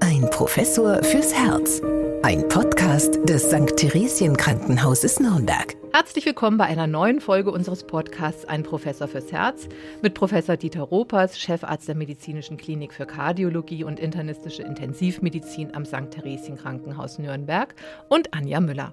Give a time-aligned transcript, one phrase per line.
[0.00, 1.82] Ein Professor fürs Herz.
[2.22, 3.76] Ein Podcast des St.
[3.76, 5.76] Theresien Krankenhauses Nürnberg.
[5.92, 9.68] Herzlich willkommen bei einer neuen Folge unseres Podcasts Ein Professor fürs Herz
[10.02, 16.10] mit Professor Dieter Ropers, Chefarzt der Medizinischen Klinik für Kardiologie und internistische Intensivmedizin am St.
[16.10, 17.74] Theresien Krankenhaus Nürnberg
[18.08, 18.92] und Anja Müller.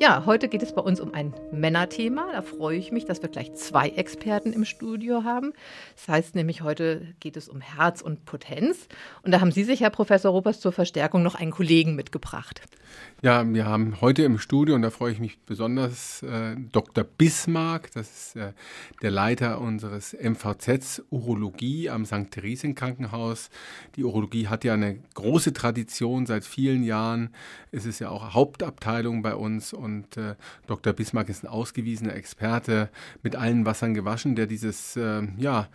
[0.00, 2.32] Ja, heute geht es bei uns um ein Männerthema.
[2.32, 5.52] Da freue ich mich, dass wir gleich zwei Experten im Studio haben.
[5.96, 8.88] Das heißt nämlich, heute geht es um Herz und Potenz.
[9.22, 12.62] Und da haben Sie sich, Herr Professor Ropers, zur Verstärkung noch einen Kollegen mitgebracht.
[13.22, 17.04] Ja, wir haben heute im Studio, und da freue ich mich besonders, äh, Dr.
[17.04, 18.52] Bismarck, das ist äh,
[19.02, 22.30] der Leiter unseres MVZs Urologie am St.
[22.30, 23.50] Theresien Krankenhaus.
[23.96, 27.28] Die Urologie hat ja eine große Tradition seit vielen Jahren.
[27.72, 30.34] Es ist ja auch Hauptabteilung bei uns und äh,
[30.66, 30.92] Dr.
[30.92, 32.88] Bismarck ist ein ausgewiesener Experte
[33.22, 35.68] mit allen Wassern gewaschen, der dieses, äh, ja,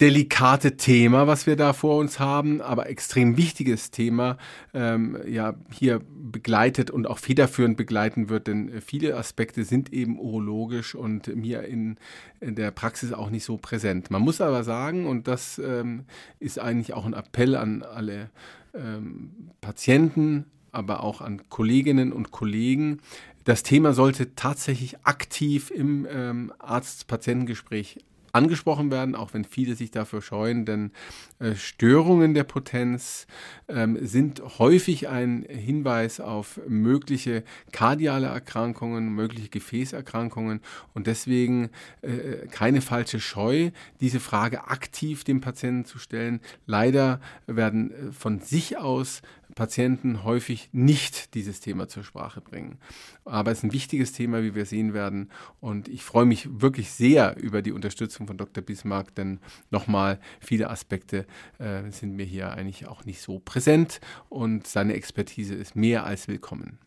[0.00, 4.38] delikate Thema, was wir da vor uns haben, aber extrem wichtiges Thema,
[4.72, 10.94] ähm, ja, hier begleitet und auch federführend begleiten wird, denn viele Aspekte sind eben urologisch
[10.94, 11.98] und mir in,
[12.40, 14.10] in der Praxis auch nicht so präsent.
[14.10, 16.04] Man muss aber sagen, und das ähm,
[16.38, 18.30] ist eigentlich auch ein Appell an alle
[18.74, 23.00] ähm, Patienten, aber auch an Kolleginnen und Kollegen,
[23.44, 27.98] das Thema sollte tatsächlich aktiv im ähm, Arzt-Patientengespräch
[28.32, 30.92] angesprochen werden, auch wenn viele sich dafür scheuen, denn
[31.38, 33.26] äh, Störungen der Potenz
[33.68, 40.60] ähm, sind häufig ein Hinweis auf mögliche kardiale Erkrankungen, mögliche Gefäßerkrankungen
[40.94, 41.70] und deswegen
[42.02, 46.40] äh, keine falsche Scheu, diese Frage aktiv dem Patienten zu stellen.
[46.66, 49.22] Leider werden äh, von sich aus
[49.54, 52.78] Patienten häufig nicht dieses Thema zur Sprache bringen.
[53.24, 55.30] Aber es ist ein wichtiges Thema, wie wir sehen werden.
[55.60, 58.62] Und ich freue mich wirklich sehr über die Unterstützung von Dr.
[58.62, 61.26] Bismarck, denn nochmal, viele Aspekte
[61.58, 66.28] äh, sind mir hier eigentlich auch nicht so präsent und seine Expertise ist mehr als
[66.28, 66.78] willkommen.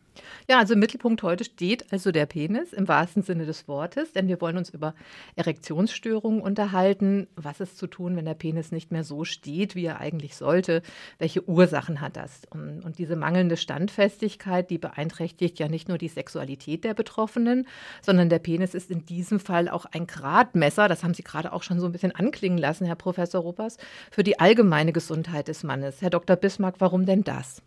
[0.48, 4.28] Ja, also im Mittelpunkt heute steht also der Penis im wahrsten Sinne des Wortes, denn
[4.28, 4.94] wir wollen uns über
[5.36, 7.26] Erektionsstörungen unterhalten.
[7.36, 10.82] Was ist zu tun, wenn der Penis nicht mehr so steht, wie er eigentlich sollte?
[11.18, 12.42] Welche Ursachen hat das?
[12.50, 17.66] Und, und diese mangelnde Standfestigkeit, die beeinträchtigt ja nicht nur die Sexualität der Betroffenen,
[18.02, 21.62] sondern der Penis ist in diesem Fall auch ein Gradmesser, das haben Sie gerade auch
[21.62, 23.78] schon so ein bisschen anklingen lassen, Herr Professor Ruppers,
[24.10, 26.02] für die allgemeine Gesundheit des Mannes.
[26.02, 26.36] Herr Dr.
[26.36, 27.62] Bismarck, warum denn das?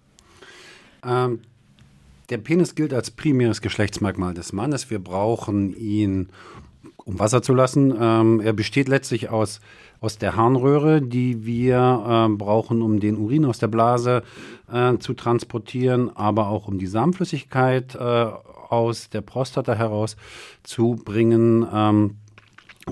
[1.04, 1.42] Ähm,
[2.30, 4.90] der Penis gilt als primäres Geschlechtsmerkmal des Mannes.
[4.90, 6.30] Wir brauchen ihn,
[6.98, 7.94] um Wasser zu lassen.
[8.00, 9.62] Ähm, er besteht letztlich aus,
[10.02, 14.24] aus der Harnröhre, die wir äh, brauchen, um den Urin aus der Blase
[14.72, 18.26] äh, zu transportieren, aber auch um die Samenflüssigkeit äh,
[18.70, 20.18] aus der Prostata heraus
[20.64, 21.66] zu bringen.
[21.72, 22.18] Ähm,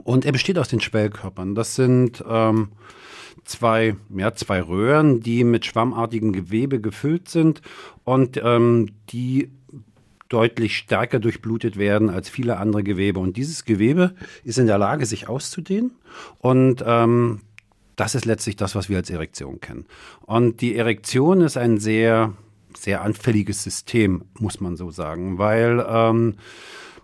[0.04, 1.56] und er besteht aus den Schwellkörpern.
[1.56, 2.70] Das sind ähm,
[3.46, 7.62] zwei, ja, zwei Röhren, die mit schwammartigem Gewebe gefüllt sind
[8.04, 9.52] und ähm, die
[10.30, 13.20] deutlich stärker durchblutet werden als viele andere Gewebe.
[13.20, 15.92] Und dieses Gewebe ist in der Lage, sich auszudehnen.
[16.40, 17.42] Und ähm,
[17.96, 19.86] das ist letztlich das, was wir als Erektion kennen.
[20.22, 22.34] Und die Erektion ist ein sehr,
[22.76, 26.36] sehr anfälliges System, muss man so sagen, weil ähm,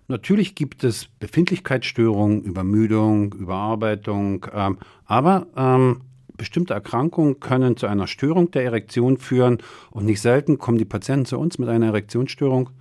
[0.08, 6.02] natürlich gibt es Befindlichkeitsstörungen, Übermüdung, Überarbeitung, ähm, aber ähm,
[6.41, 9.59] bestimmte Erkrankungen können zu einer Störung der Erektion führen
[9.91, 12.72] und nicht selten kommen die Patienten zu uns mit einer Erektionsstörung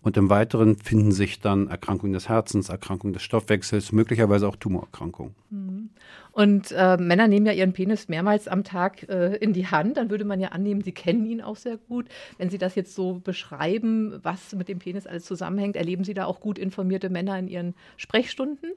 [0.00, 5.34] und im Weiteren finden sich dann Erkrankungen des Herzens, Erkrankungen des Stoffwechsels, möglicherweise auch Tumorerkrankungen.
[5.50, 5.90] Mhm.
[6.32, 9.98] Und äh, Männer nehmen ja ihren Penis mehrmals am Tag äh, in die Hand.
[9.98, 12.06] Dann würde man ja annehmen, sie kennen ihn auch sehr gut.
[12.38, 16.24] Wenn Sie das jetzt so beschreiben, was mit dem Penis alles zusammenhängt, erleben Sie da
[16.24, 18.70] auch gut informierte Männer in Ihren Sprechstunden?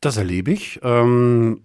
[0.00, 0.80] Das erlebe ich.
[0.82, 1.60] Ähm,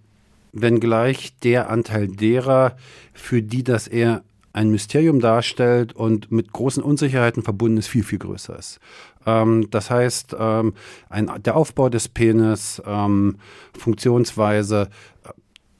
[0.54, 2.76] wenngleich der Anteil derer,
[3.12, 4.22] für die das eher
[4.52, 8.78] ein Mysterium darstellt und mit großen Unsicherheiten verbunden ist, viel, viel größer ist.
[9.26, 10.74] Ähm, das heißt, ähm,
[11.10, 13.36] ein, der Aufbau des Penis, ähm,
[13.76, 14.88] Funktionsweise,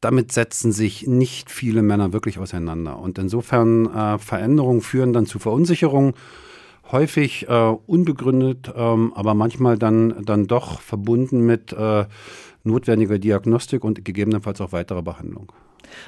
[0.00, 2.98] damit setzen sich nicht viele Männer wirklich auseinander.
[2.98, 6.14] Und insofern äh, Veränderungen führen dann zu Verunsicherungen,
[6.90, 12.04] häufig äh, unbegründet, ähm, aber manchmal dann, dann doch verbunden mit äh,
[12.64, 15.52] notwendiger Diagnostik und gegebenenfalls auch weiterer Behandlung.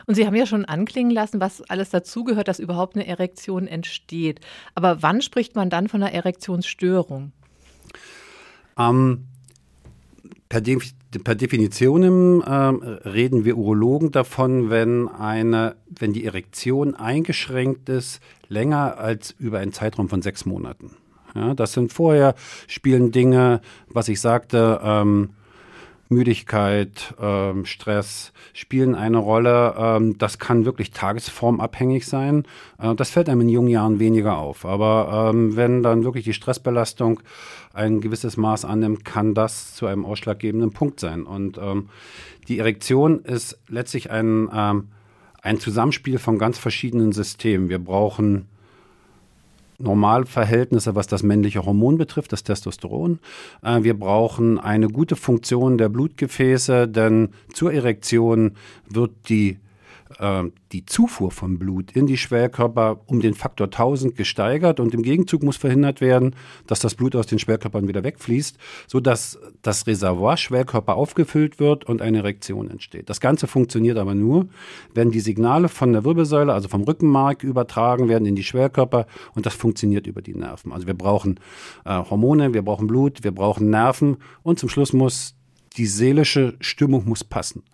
[0.06, 4.40] Und Sie haben ja schon anklingen lassen, was alles dazugehört, dass überhaupt eine Erektion entsteht.
[4.74, 7.32] Aber wann spricht man dann von einer Erektionsstörung?
[8.78, 9.24] Ähm,
[10.48, 10.78] per, De
[11.22, 12.50] per Definition äh,
[13.08, 19.72] reden wir Urologen davon, wenn, eine, wenn die Erektion eingeschränkt ist, länger als über einen
[19.72, 20.90] Zeitraum von sechs Monaten.
[21.34, 22.34] Ja, das sind vorher,
[22.66, 25.30] spielen Dinge, was ich sagte, ähm,
[26.08, 29.74] Müdigkeit, ähm, Stress spielen eine Rolle.
[29.76, 32.44] Ähm, das kann wirklich tagesformabhängig sein.
[32.78, 34.64] Äh, das fällt einem in jungen Jahren weniger auf.
[34.64, 37.20] Aber ähm, wenn dann wirklich die Stressbelastung
[37.72, 41.24] ein gewisses Maß annimmt, kann das zu einem ausschlaggebenden Punkt sein.
[41.24, 41.88] Und ähm,
[42.48, 44.88] die Erektion ist letztlich ein, ähm,
[45.42, 47.68] ein Zusammenspiel von ganz verschiedenen Systemen.
[47.68, 48.46] Wir brauchen
[49.78, 53.18] Normalverhältnisse, was das männliche Hormon betrifft, das Testosteron.
[53.62, 58.52] Äh, wir brauchen eine gute Funktion der Blutgefäße, denn zur Erektion
[58.88, 59.58] wird die
[60.72, 65.42] die Zufuhr von Blut in die Schwellkörper um den Faktor 1000 gesteigert und im Gegenzug
[65.42, 66.36] muss verhindert werden,
[66.66, 68.56] dass das Blut aus den Schwellkörpern wieder wegfließt,
[68.86, 73.10] sodass das Reservoir Schwellkörper aufgefüllt wird und eine Erektion entsteht.
[73.10, 74.48] Das Ganze funktioniert aber nur,
[74.94, 79.44] wenn die Signale von der Wirbelsäule, also vom Rückenmark, übertragen werden in die Schwellkörper und
[79.44, 80.72] das funktioniert über die Nerven.
[80.72, 81.40] Also wir brauchen
[81.84, 85.34] äh, Hormone, wir brauchen Blut, wir brauchen Nerven und zum Schluss muss
[85.76, 87.64] die seelische Stimmung muss passen.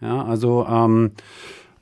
[0.00, 1.12] Ja, also ähm,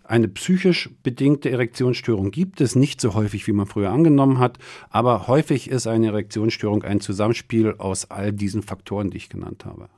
[0.05, 4.59] eine psychisch bedingte Erektionsstörung gibt es nicht so häufig, wie man früher angenommen hat,
[4.91, 9.89] aber häufig ist eine Erektionsstörung ein Zusammenspiel aus all diesen Faktoren, die ich genannt habe.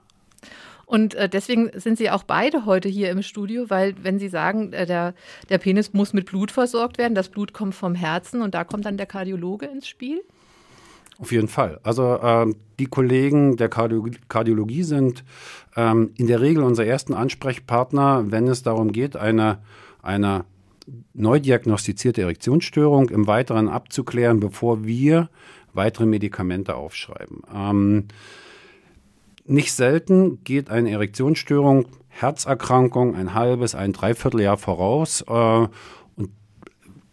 [0.87, 4.73] Und äh, deswegen sind Sie auch beide heute hier im Studio, weil wenn Sie sagen,
[4.73, 5.15] äh, der,
[5.49, 8.87] der Penis muss mit Blut versorgt werden, das Blut kommt vom Herzen und da kommt
[8.87, 10.23] dann der Kardiologe ins Spiel?
[11.19, 11.81] Auf jeden Fall.
[11.83, 15.25] Also ähm, die Kollegen der Kardio Kardiologie sind
[15.75, 19.59] ähm, in der Regel unsere ersten Ansprechpartner, wenn es darum geht, eine
[20.07, 20.45] einer
[21.13, 25.29] neu diagnostizierte Erektionsstörung im Weiteren abzuklären, bevor wir
[25.73, 27.43] weitere Medikamente aufschreiben.
[27.53, 28.05] Ähm,
[29.45, 35.23] nicht selten geht eine Erektionsstörung, Herzerkrankung ein halbes, ein Dreivierteljahr voraus.
[35.23, 35.33] Äh,
[36.17, 36.31] und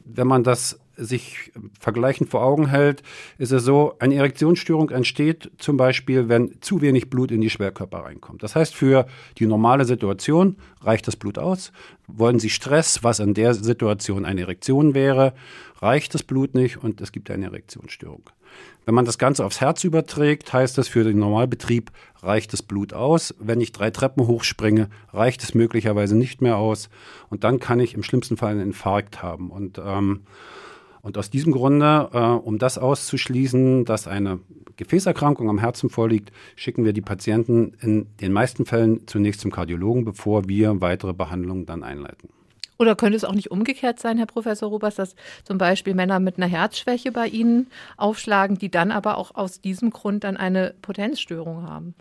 [0.05, 3.03] wenn man das sich vergleichend vor Augen hält,
[3.37, 7.99] ist es so, eine Erektionsstörung entsteht zum Beispiel, wenn zu wenig Blut in die Schwerkörper
[7.99, 8.43] reinkommt.
[8.43, 9.07] Das heißt, für
[9.37, 11.71] die normale Situation reicht das Blut aus.
[12.07, 15.33] Wollen Sie Stress, was in der Situation eine Erektion wäre,
[15.81, 18.29] reicht das Blut nicht und es gibt eine Erektionsstörung.
[18.85, 21.91] Wenn man das Ganze aufs Herz überträgt, heißt das für den Normalbetrieb
[22.21, 23.33] reicht das Blut aus.
[23.39, 26.89] Wenn ich drei Treppen hochspringe, reicht es möglicherweise nicht mehr aus.
[27.29, 29.51] Und dann kann ich im schlimmsten Fall einen Infarkt haben.
[29.51, 30.21] Und ähm,
[31.03, 34.39] und aus diesem Grunde, äh, um das auszuschließen, dass eine
[34.77, 40.05] Gefäßerkrankung am Herzen vorliegt, schicken wir die Patienten in den meisten Fällen zunächst zum Kardiologen,
[40.05, 42.29] bevor wir weitere Behandlungen dann einleiten.
[42.79, 46.37] Oder könnte es auch nicht umgekehrt sein, Herr Professor Robers, dass zum Beispiel Männer mit
[46.37, 47.67] einer Herzschwäche bei Ihnen
[47.97, 51.93] aufschlagen, die dann aber auch aus diesem Grund dann eine Potenzstörung haben?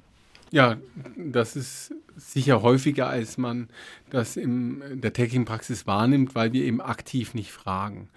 [0.50, 0.76] Ja,
[1.16, 3.68] das ist sicher häufiger, als man
[4.10, 8.08] das in der täglichen Praxis wahrnimmt, weil wir eben aktiv nicht fragen.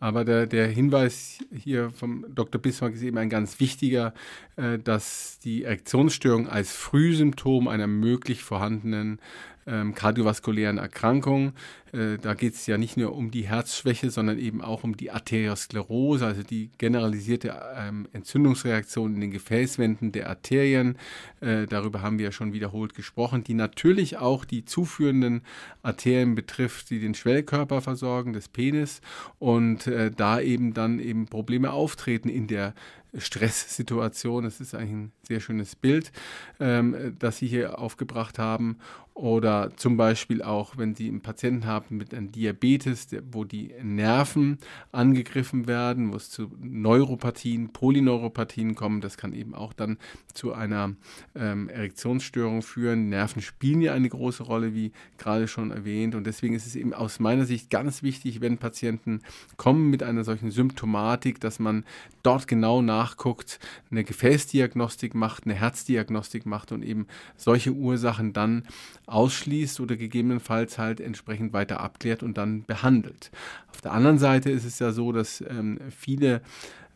[0.00, 2.60] Aber der, der Hinweis hier vom Dr.
[2.60, 4.14] Bismarck ist eben ein ganz wichtiger,
[4.56, 9.20] äh, dass die Erektionsstörung als Frühsymptom einer möglich vorhandenen
[9.66, 11.52] ähm, kardiovaskulären Erkrankung.
[11.92, 15.10] Äh, da geht es ja nicht nur um die Herzschwäche, sondern eben auch um die
[15.10, 20.96] Arteriosklerose, also die generalisierte ähm, Entzündungsreaktion in den Gefäßwänden der Arterien.
[21.40, 25.42] Äh, darüber haben wir ja schon wiederholt gesprochen, die natürlich auch die zuführenden
[25.82, 29.00] Arterien betrifft, die den Schwellkörper versorgen, des Penis
[29.38, 32.74] und äh, da eben dann eben Probleme auftreten in der
[33.16, 34.44] Stresssituation.
[34.44, 36.12] Das ist eigentlich ein sehr schönes Bild,
[36.58, 38.78] ähm, das Sie hier aufgebracht haben.
[39.20, 43.74] Oder zum Beispiel auch, wenn Sie einen Patienten haben mit einem Diabetes, der, wo die
[43.82, 44.56] Nerven
[44.92, 49.04] angegriffen werden, wo es zu Neuropathien, Polyneuropathien kommt.
[49.04, 49.98] Das kann eben auch dann
[50.32, 50.94] zu einer
[51.34, 53.10] ähm, Erektionsstörung führen.
[53.10, 56.14] Nerven spielen ja eine große Rolle, wie gerade schon erwähnt.
[56.14, 59.20] Und deswegen ist es eben aus meiner Sicht ganz wichtig, wenn Patienten
[59.58, 61.84] kommen mit einer solchen Symptomatik, dass man
[62.22, 63.58] dort genau nachguckt,
[63.90, 68.64] eine Gefäßdiagnostik macht, eine Herzdiagnostik macht und eben solche Ursachen dann
[69.06, 73.30] ausschließt oder gegebenenfalls halt entsprechend weiter abklärt und dann behandelt.
[73.70, 76.42] Auf der anderen Seite ist es ja so, dass ähm, viele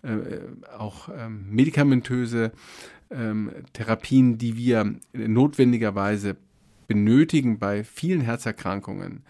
[0.03, 0.41] äh,
[0.79, 2.53] auch ähm, medikamentöse
[3.11, 6.37] ähm, Therapien, die wir notwendigerweise
[6.87, 9.23] benötigen bei vielen Herzerkrankungen,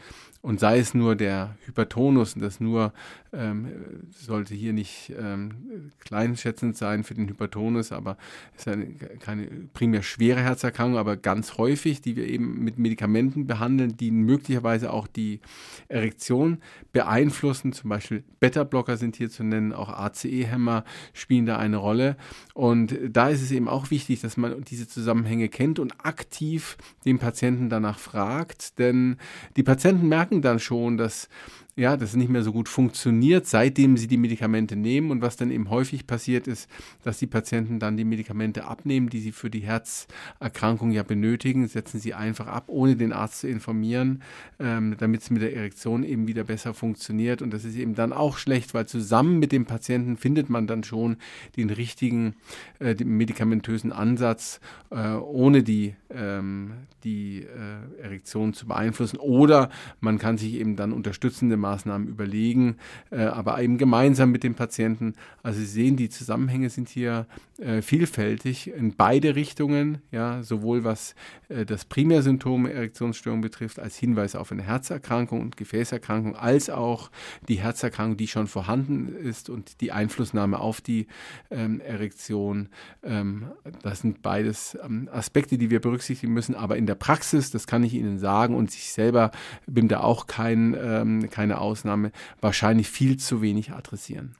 [0.45, 2.93] und sei es nur der Hypertonus, und das nur
[3.37, 3.69] ähm,
[4.11, 8.17] sollte hier nicht ähm, kleinschätzend sein für den Hypertonus, aber
[8.55, 8.87] es ist eine,
[9.21, 14.93] keine primär schwere Herzerkrankung, aber ganz häufig, die wir eben mit Medikamenten behandeln, die möglicherweise
[14.93, 15.41] auch die
[15.89, 16.59] Erektion
[16.93, 17.73] beeinflussen.
[17.73, 22.17] Zum Beispiel Beta-Blocker sind hier zu nennen, auch ACE-Hämmer spielen da eine Rolle.
[22.55, 27.19] Und da ist es eben auch wichtig, dass man diese Zusammenhänge kennt und aktiv den
[27.19, 29.17] Patienten danach fragt, denn
[29.57, 31.29] die Patienten merken dann schon, dass
[31.77, 35.11] ja, dass es nicht mehr so gut funktioniert, seitdem sie die Medikamente nehmen.
[35.11, 36.71] Und was dann eben häufig passiert ist,
[37.03, 41.99] dass die Patienten dann die Medikamente abnehmen, die sie für die Herzerkrankung ja benötigen, setzen
[41.99, 44.23] sie einfach ab, ohne den Arzt zu informieren,
[44.61, 47.43] ähm, damit es mit der Erektion eben wieder besser funktioniert.
[47.43, 50.85] Und das ist eben dann auch schlecht, weil zusammen mit dem Patienten findet man dann
[50.85, 51.17] schon
[51.57, 52.35] den richtigen
[52.79, 59.19] äh, den medikamentösen Ansatz, äh, ohne die, ähm, die äh, Erektion zu beeinflussen.
[59.19, 62.77] Oder man kann sich eben dann unterstützende Maßnahmen überlegen,
[63.11, 65.15] äh, aber eben gemeinsam mit dem Patienten.
[65.43, 67.27] Also Sie sehen, die Zusammenhänge sind hier
[67.59, 71.15] äh, vielfältig in beide Richtungen, ja, sowohl was
[71.49, 77.11] äh, das Primärsymptom Erektionsstörung betrifft, als Hinweis auf eine Herzerkrankung und Gefäßerkrankung, als auch
[77.49, 81.07] die Herzerkrankung, die schon vorhanden ist und die Einflussnahme auf die
[81.51, 82.69] ähm, Erektion.
[83.03, 83.47] Ähm,
[83.83, 87.85] das sind beides ähm, Aspekte, die wir berücksichtigen müssen, aber in der Praxis, das kann
[87.85, 89.31] ich Ihnen sagen, und ich selber
[89.67, 94.35] bin da auch kein, ähm, keine Ausnahme, wahrscheinlich viel zu wenig adressieren.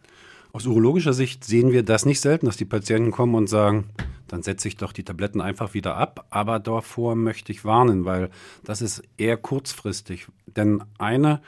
[0.53, 3.91] Aus urologischer Sicht sehen wir das nicht selten, dass die Patienten kommen und sagen,
[4.29, 6.27] dann setze ich doch die Tabletten einfach wieder ab.
[6.31, 8.31] Aber davor möchte ich warnen, weil
[8.63, 10.27] das ist eher kurzfristig.
[10.47, 11.41] Denn eine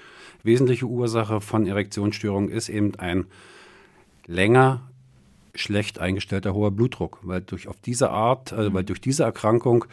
[0.43, 3.27] wesentliche Ursache von Erektionsstörungen ist eben ein
[4.27, 4.83] länger
[5.55, 9.87] schlecht eingestellter hoher Blutdruck, weil durch auf diese Art, also weil durch diese Erkrankung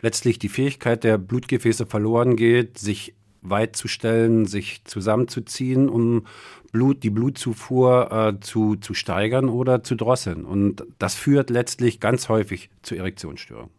[0.00, 6.26] letztlich die Fähigkeit der Blutgefäße verloren geht, sich weit zu stellen, sich zusammenzuziehen, um
[6.72, 10.44] Blut, die Blutzufuhr äh, zu, zu steigern oder zu drosseln.
[10.44, 13.70] Und das führt letztlich ganz häufig zu Erektionsstörungen.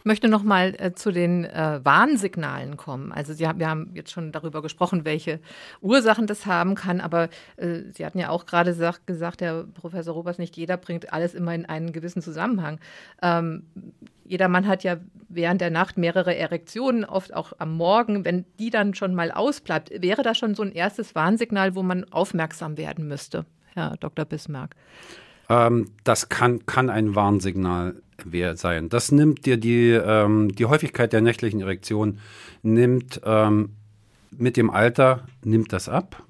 [0.00, 3.12] Ich möchte noch mal äh, zu den äh, Warnsignalen kommen.
[3.12, 5.40] Also Sie haben, wir haben jetzt schon darüber gesprochen, welche
[5.82, 10.14] Ursachen das haben kann, aber äh, Sie hatten ja auch gerade gesagt, gesagt, Herr Professor
[10.14, 12.80] Robers, nicht jeder bringt alles immer in einen gewissen Zusammenhang.
[13.20, 13.64] Ähm,
[14.30, 14.96] jeder Mann hat ja
[15.28, 18.24] während der Nacht mehrere Erektionen, oft auch am Morgen.
[18.24, 22.04] Wenn die dann schon mal ausbleibt, wäre das schon so ein erstes Warnsignal, wo man
[22.12, 23.44] aufmerksam werden müsste,
[23.74, 24.24] Herr Dr.
[24.24, 24.76] Bismarck?
[25.48, 27.96] Ähm, das kann, kann ein Warnsignal
[28.54, 28.88] sein.
[28.88, 32.20] Das nimmt dir die, ähm, die Häufigkeit der nächtlichen Erektion,
[32.62, 33.70] nimmt ähm,
[34.30, 36.22] mit dem Alter, nimmt das ab.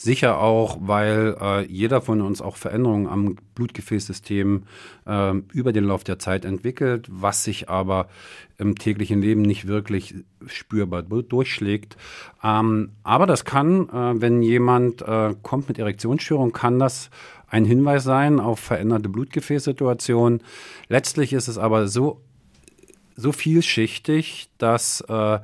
[0.00, 4.62] Sicher auch, weil äh, jeder von uns auch Veränderungen am Blutgefäßsystem
[5.06, 8.06] äh, über den Lauf der Zeit entwickelt, was sich aber
[8.58, 10.14] im täglichen Leben nicht wirklich
[10.46, 11.96] spürbar durchschlägt.
[12.44, 17.10] Ähm, aber das kann, äh, wenn jemand äh, kommt mit Erektionsstörung, kann das
[17.48, 20.42] ein Hinweis sein auf veränderte Blutgefäßsituation.
[20.86, 22.20] Letztlich ist es aber so,
[23.16, 25.40] so vielschichtig, dass äh,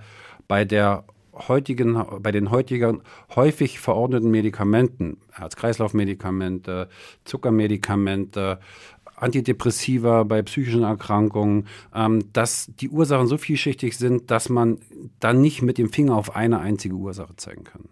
[0.47, 1.03] bei der
[1.49, 3.03] heutigen, bei den heutigen
[3.35, 6.89] häufig verordneten Medikamenten, Herz-Kreislauf-Medikamente,
[7.25, 8.59] Zuckermedikamente,
[9.17, 14.79] Antidepressiva bei psychischen Erkrankungen, ähm, dass die Ursachen so vielschichtig sind, dass man
[15.21, 17.83] dann nicht mit dem Finger auf eine einzige Ursache zeigen kann.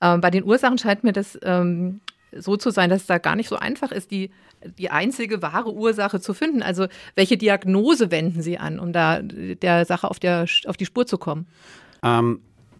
[0.00, 2.00] Ähm, bei den Ursachen scheint mir das ähm,
[2.36, 4.30] so zu sein, dass es da gar nicht so einfach ist, die,
[4.78, 6.62] die einzige wahre Ursache zu finden.
[6.62, 11.06] Also welche Diagnose wenden Sie an, um da der Sache auf, der, auf die Spur
[11.06, 11.46] zu kommen?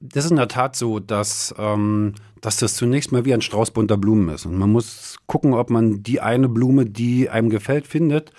[0.04, 3.71] Das ist in der Tat so, dass, ähm, dass das zunächst mal wie ein Strauß
[3.71, 4.47] bunter Blumen ist.
[4.47, 8.32] Und man muss gucken, ob man die eine Blume, die einem gefällt, findet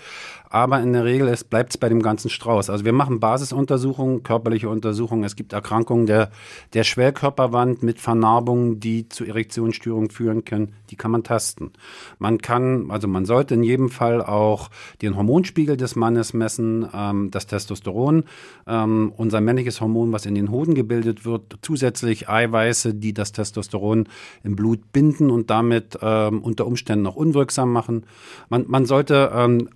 [0.54, 2.70] aber in der Regel bleibt es bei dem ganzen Strauß.
[2.70, 5.24] Also wir machen Basisuntersuchungen, körperliche Untersuchungen.
[5.24, 6.30] Es gibt Erkrankungen der,
[6.74, 10.74] der Schwellkörperwand mit Vernarbungen, die zu Erektionsstörungen führen können.
[10.90, 11.72] Die kann man tasten.
[12.20, 14.70] Man kann, also man sollte in jedem Fall auch
[15.02, 18.22] den Hormonspiegel des Mannes messen, ähm, das Testosteron,
[18.68, 24.08] ähm, unser männliches Hormon, was in den Hoden gebildet wird, zusätzlich Eiweiße, die das Testosteron
[24.44, 28.06] im Blut binden und damit ähm, unter Umständen auch unwirksam machen.
[28.50, 29.68] Man, man sollte ähm,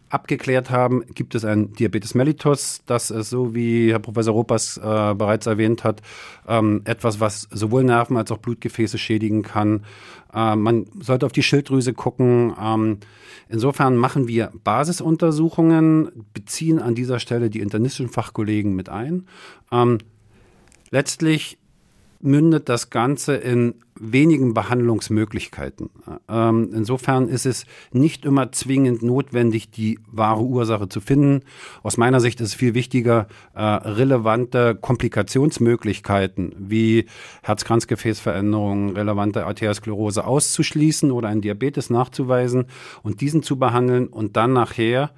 [0.71, 2.83] haben, gibt es ein Diabetes mellitus.
[2.87, 6.03] Das ist so, wie Herr Professor Ropas äh, bereits erwähnt hat,
[6.47, 9.85] ähm, etwas, was sowohl Nerven als auch Blutgefäße schädigen kann.
[10.33, 12.55] Äh, man sollte auf die Schilddrüse gucken.
[12.61, 12.99] Ähm,
[13.49, 19.27] insofern machen wir Basisuntersuchungen, beziehen an dieser Stelle die internistischen Fachkollegen mit ein.
[19.73, 19.99] Ähm,
[20.91, 21.59] letztlich
[22.21, 25.91] mündet das Ganze in wenigen Behandlungsmöglichkeiten.
[26.29, 31.43] Ähm, insofern ist es nicht immer zwingend notwendig, die wahre Ursache zu finden.
[31.83, 37.07] Aus meiner Sicht ist es viel wichtiger, äh, relevante Komplikationsmöglichkeiten wie
[37.43, 42.67] Herz-Kranzgefäßveränderungen, relevante Arteriosklerose auszuschließen oder einen Diabetes nachzuweisen
[43.03, 45.11] und diesen zu behandeln und dann nachher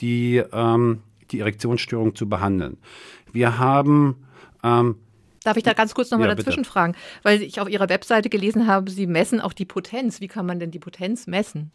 [0.00, 1.00] die, ähm,
[1.30, 2.78] die Erektionsstörung zu behandeln.
[3.32, 4.16] Wir haben
[4.62, 4.96] ähm,
[5.44, 6.70] Darf ich da ganz kurz nochmal ja, dazwischen bitte.
[6.70, 6.94] fragen?
[7.22, 10.20] Weil ich auf Ihrer Webseite gelesen habe, Sie messen auch die Potenz.
[10.20, 11.70] Wie kann man denn die Potenz messen?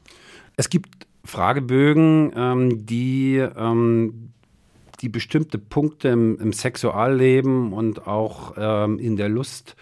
[0.58, 4.34] Es gibt Fragebögen, ähm, die, ähm,
[5.02, 9.76] die bestimmte Punkte im, im Sexualleben und auch ähm, in der Lust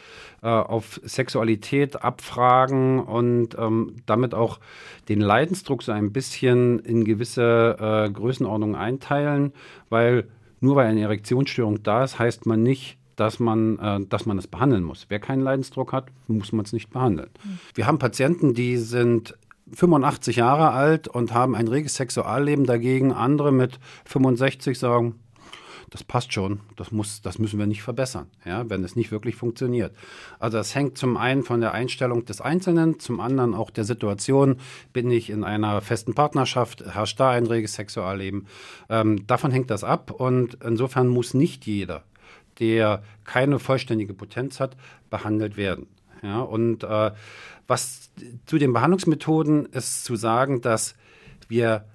[0.43, 4.59] äh, auf Sexualität abfragen und ähm, damit auch
[5.07, 9.53] den Leidensdruck so ein bisschen in gewisse äh, Größenordnungen einteilen,
[9.89, 10.27] weil
[10.59, 14.47] nur weil eine Erektionsstörung da ist, heißt man nicht, dass man, äh, dass man es
[14.47, 15.07] behandeln muss.
[15.09, 17.29] Wer keinen Leidensdruck hat, muss man es nicht behandeln.
[17.43, 17.59] Mhm.
[17.75, 19.37] Wir haben Patienten, die sind
[19.73, 23.11] 85 Jahre alt und haben ein reges Sexualleben dagegen.
[23.11, 25.15] Andere mit 65 sagen,
[25.89, 29.35] das passt schon, das, muss, das müssen wir nicht verbessern, ja, wenn es nicht wirklich
[29.35, 29.95] funktioniert.
[30.37, 34.57] Also das hängt zum einen von der Einstellung des Einzelnen, zum anderen auch der Situation,
[34.91, 38.47] bin ich in einer festen Partnerschaft, herrscht da ein reges Sexualleben.
[38.89, 42.03] Ähm, davon hängt das ab und insofern muss nicht jeder,
[42.59, 44.75] der keine vollständige Potenz hat,
[45.09, 45.87] behandelt werden.
[46.23, 47.11] Ja, und äh,
[47.67, 48.09] was
[48.45, 50.95] zu den Behandlungsmethoden ist zu sagen, dass
[51.47, 51.85] wir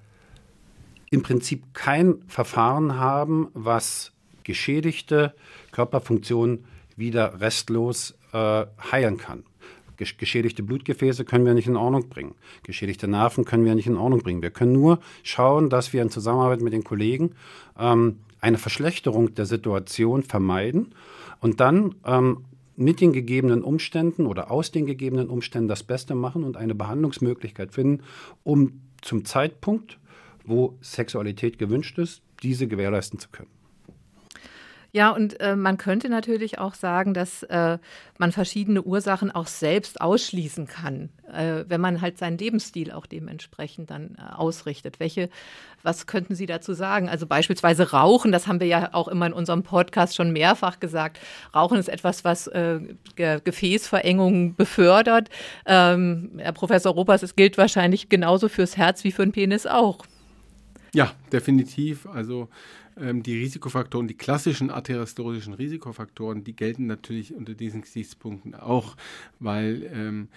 [1.09, 4.11] im Prinzip kein Verfahren haben, was
[4.43, 5.33] geschädigte
[5.71, 6.65] Körperfunktionen
[6.95, 9.43] wieder restlos äh, heilen kann.
[9.97, 12.35] Geschädigte Blutgefäße können wir nicht in Ordnung bringen.
[12.63, 14.41] Geschädigte Nerven können wir nicht in Ordnung bringen.
[14.41, 17.35] Wir können nur schauen, dass wir in Zusammenarbeit mit den Kollegen
[17.79, 20.93] ähm, eine Verschlechterung der Situation vermeiden
[21.39, 22.45] und dann ähm,
[22.75, 27.73] mit den gegebenen Umständen oder aus den gegebenen Umständen das Beste machen und eine Behandlungsmöglichkeit
[27.73, 28.03] finden,
[28.43, 29.99] um zum Zeitpunkt
[30.45, 33.49] wo Sexualität gewünscht ist, diese gewährleisten zu können.
[34.95, 37.79] Ja, und äh, man könnte natürlich auch sagen, dass äh,
[38.19, 43.89] man verschiedene Ursachen auch selbst ausschließen kann, äh, wenn man halt seinen Lebensstil auch dementsprechend
[43.89, 44.99] dann äh, ausrichtet.
[44.99, 45.31] Welche,
[45.81, 47.09] was könnten Sie dazu sagen?
[47.09, 51.19] Also beispielsweise Rauchen, das haben wir ja auch immer in unserem Podcast schon mehrfach gesagt.
[51.55, 52.79] Rauchen ist etwas, was äh,
[53.15, 55.29] Ge Gefäßverengungen befördert.
[55.65, 60.05] Ähm, Herr Professor Ropas, es gilt wahrscheinlich genauso fürs Herz wie für den Penis auch.
[60.93, 62.05] Ja, definitiv.
[62.05, 62.49] Also
[62.97, 68.95] ähm, die Risikofaktoren, die klassischen arteriosklerotischen Risikofaktoren, die gelten natürlich unter diesen Gesichtspunkten auch,
[69.39, 70.27] weil ähm,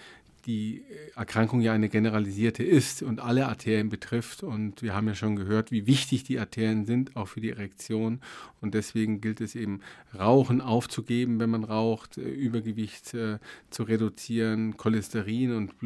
[0.47, 0.85] die
[1.15, 4.43] Erkrankung ja eine generalisierte ist und alle Arterien betrifft.
[4.43, 8.21] Und wir haben ja schon gehört, wie wichtig die Arterien sind, auch für die Erektion.
[8.61, 9.81] Und deswegen gilt es eben,
[10.17, 15.77] Rauchen aufzugeben, wenn man raucht, äh, Übergewicht äh, zu reduzieren, Cholesterin und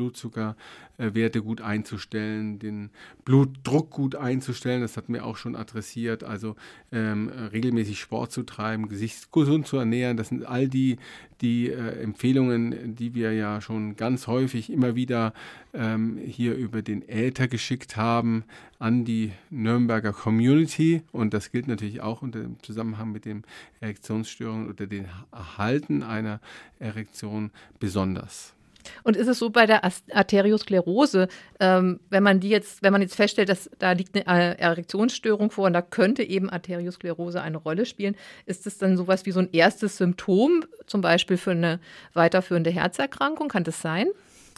[1.01, 2.89] Blutzuckerwerte gut einzustellen, den
[3.25, 4.81] Blutdruck gut einzustellen.
[4.81, 6.23] Das hatten wir auch schon adressiert.
[6.23, 6.55] Also
[6.91, 10.17] ähm, regelmäßig Sport zu treiben, Gesicht gesund zu ernähren.
[10.17, 10.97] Das sind all die,
[11.41, 15.33] die äh, Empfehlungen, die wir ja schon ganz häufig immer wieder
[15.73, 18.43] ähm, hier über den Äther geschickt haben
[18.79, 21.01] an die Nürnberger Community.
[21.11, 23.43] Und das gilt natürlich auch unter dem Zusammenhang mit den
[23.79, 26.39] Erektionsstörungen oder dem Erhalten einer
[26.79, 28.53] Erektion besonders.
[29.03, 31.27] Und ist es so bei der Arteriosklerose,
[31.59, 35.65] ähm, wenn man die jetzt, wenn man jetzt feststellt, dass da liegt eine Erektionsstörung vor
[35.65, 38.15] und da könnte eben Arteriosklerose eine Rolle spielen,
[38.45, 41.79] ist es dann sowas wie so ein erstes Symptom, zum Beispiel für eine
[42.13, 43.47] weiterführende Herzerkrankung?
[43.47, 44.07] Kann das sein?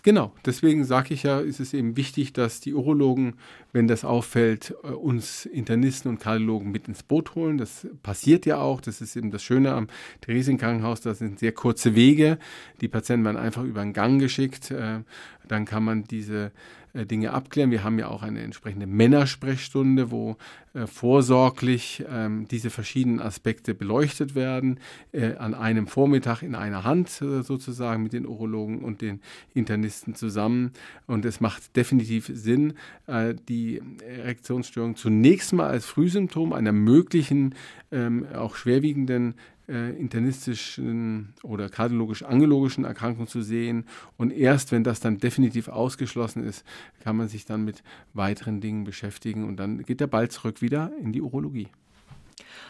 [0.06, 3.36] Genau, deswegen sage ich ja, ist es eben wichtig, dass die Urologen,
[3.72, 7.58] wenn das auffällt, äh, uns Internisten und Kardiologen mit ins Boot holen.
[7.58, 8.82] Das passiert ja auch.
[8.82, 9.88] Das ist eben das Schöne am
[10.20, 11.00] Theresienkrankenhaus.
[11.00, 12.38] Das sind sehr kurze Wege.
[12.82, 14.72] Die Patienten werden einfach über einen Gang geschickt.
[14.72, 15.04] Äh,
[15.48, 16.52] dann kann man diese
[16.94, 17.72] Dinge abklären.
[17.72, 20.38] Wir haben ja auch eine entsprechende Männersprechstunde, wo
[20.74, 24.80] äh, vorsorglich ähm, diese verschiedenen Aspekte beleuchtet werden,
[25.12, 29.22] äh, an einem Vormittag in einer Hand äh, sozusagen mit den Urologen und den
[29.54, 30.72] Internisten zusammen.
[31.06, 32.74] Und es macht definitiv Sinn,
[33.06, 37.56] äh, die Erektionsstörung zunächst mal als Frühsymptom einer möglichen,
[37.92, 39.36] ähm, auch schwerwiegenden
[39.68, 43.86] äh, internistischen oder kardiologisch-angelogischen Erkrankung zu sehen.
[44.18, 46.66] Und erst wenn das dann definitiv ausgeschlossen ist,
[47.02, 50.92] kann man sich dann mit weiteren Dingen beschäftigen und dann geht der Ball zurück wieder
[51.02, 51.68] in die Urologie.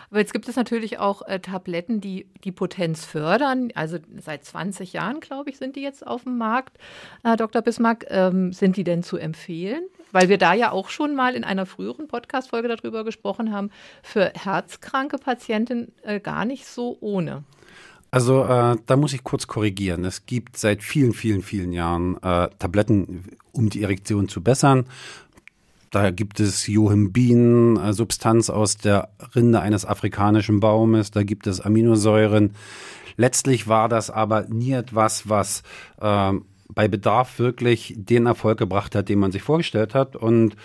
[0.10, 3.70] Aber jetzt gibt es natürlich auch äh, Tabletten, die die Potenz fördern.
[3.74, 6.78] Also seit 20 Jahren, glaube ich, sind die jetzt auf dem Markt.
[7.24, 7.64] Herr Dr.
[7.64, 9.84] Bismarck, ähm, sind die denn zu empfehlen?
[10.14, 13.70] Weil wir da ja auch schon mal in einer früheren Podcast-Folge darüber gesprochen haben,
[14.02, 17.44] für herzkranke Patienten äh, gar nicht so ohne.
[18.12, 20.06] Also äh, da muss ich kurz korrigieren.
[20.06, 24.86] Es gibt seit vielen, vielen, vielen Jahren äh, Tabletten, um die Erektion zu bessern.
[25.90, 31.10] Da gibt es Johimbin, äh, Substanz aus der Rinde eines afrikanischen Baumes.
[31.10, 32.54] Da gibt es Aminosäuren.
[33.18, 35.64] Letztlich war das aber nie etwas, was
[36.00, 36.34] äh,
[36.74, 40.16] bei Bedarf wirklich den Erfolg gebracht hat, den man sich vorgestellt hat.
[40.16, 40.56] Und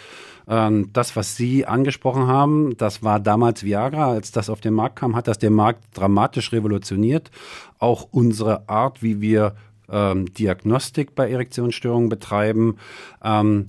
[0.48, 4.10] ähm, das, was Sie angesprochen haben, das war damals Viagra.
[4.10, 7.30] Als das auf den Markt kam, hat das den Markt dramatisch revolutioniert.
[7.78, 9.54] Auch unsere Art, wie wir
[9.90, 12.76] ähm, Diagnostik bei Erektionsstörungen betreiben.
[13.22, 13.66] Ähm,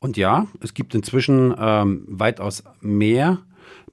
[0.00, 3.38] und ja, es gibt inzwischen ähm, weitaus mehr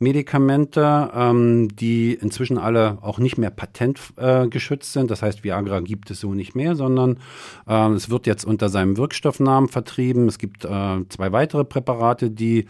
[0.01, 5.11] Medikamente, ähm, die inzwischen alle auch nicht mehr patentgeschützt äh, sind.
[5.11, 7.19] Das heißt, Viagra gibt es so nicht mehr, sondern
[7.67, 10.27] äh, es wird jetzt unter seinem Wirkstoffnamen vertrieben.
[10.27, 12.65] Es gibt äh, zwei weitere Präparate, die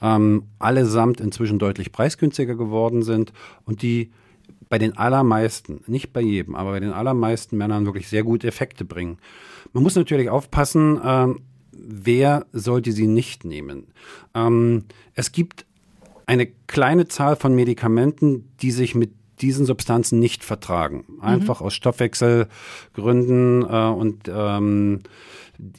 [0.00, 3.32] ähm, allesamt inzwischen deutlich preisgünstiger geworden sind
[3.64, 4.12] und die
[4.68, 8.84] bei den allermeisten, nicht bei jedem, aber bei den allermeisten Männern wirklich sehr gute Effekte
[8.84, 9.18] bringen.
[9.72, 11.34] Man muss natürlich aufpassen, äh,
[11.72, 13.88] wer sollte sie nicht nehmen.
[14.34, 15.66] Ähm, es gibt
[16.26, 21.04] eine kleine Zahl von Medikamenten, die sich mit diesen Substanzen nicht vertragen.
[21.20, 21.66] Einfach mhm.
[21.66, 25.00] aus Stoffwechselgründen äh, und ähm,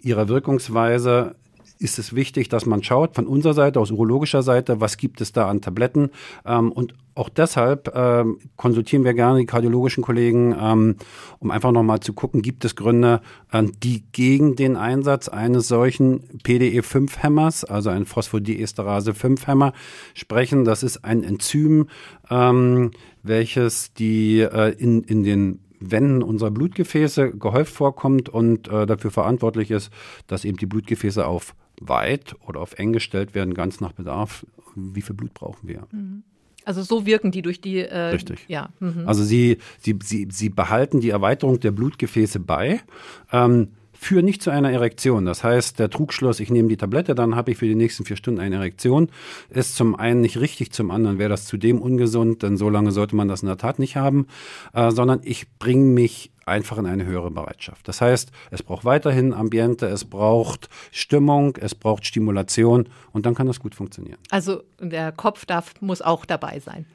[0.02, 1.36] ihrer Wirkungsweise
[1.80, 5.32] ist es wichtig, dass man schaut von unserer Seite, aus urologischer Seite, was gibt es
[5.32, 6.12] da an Tabletten.
[6.46, 10.96] Ähm, und auch deshalb ähm, konsultieren wir gerne die kardiologischen Kollegen, ähm,
[11.40, 16.40] um einfach nochmal zu gucken, gibt es Gründe, äh, die gegen den Einsatz eines solchen
[16.44, 19.74] PDE5-Hämmers, also ein Phosphodiesterase-5-Hämmer,
[20.14, 20.64] sprechen.
[20.64, 21.88] Das ist ein Enzym,
[22.30, 22.92] ähm,
[23.24, 29.72] welches die äh, in, in den Wänden unserer Blutgefäße gehäuft vorkommt und äh, dafür verantwortlich
[29.72, 29.92] ist,
[30.28, 34.46] dass eben die Blutgefäße auf weit oder auf eng gestellt werden, ganz nach Bedarf.
[34.76, 35.88] Wie viel Blut brauchen wir?
[35.92, 36.24] Mhm.
[36.66, 37.80] Also so wirken die durch die.
[37.80, 38.46] Äh, Richtig.
[38.50, 38.70] Ja.
[38.80, 39.04] Mhm.
[39.06, 42.82] Also sie, sie, sie, sie behalten die Erweiterung der Blutgefäße bei.
[43.32, 45.26] Ähm, führen nicht zu einer Erektion.
[45.26, 48.16] Das heißt, der Trugschluss, ich nehme die Tablette, dann habe ich für die nächsten vier
[48.16, 49.10] Stunden eine Erektion,
[49.50, 53.16] ist zum einen nicht richtig, zum anderen wäre das zudem ungesund, denn so lange sollte
[53.16, 54.28] man das in der Tat nicht haben,
[54.74, 57.88] äh, sondern ich bringe mich einfach in eine höhere Bereitschaft.
[57.88, 63.48] Das heißt, es braucht weiterhin Ambiente, es braucht Stimmung, es braucht Stimulation und dann kann
[63.48, 64.18] das gut funktionieren.
[64.32, 66.86] Also der Kopf darf, muss auch dabei sein.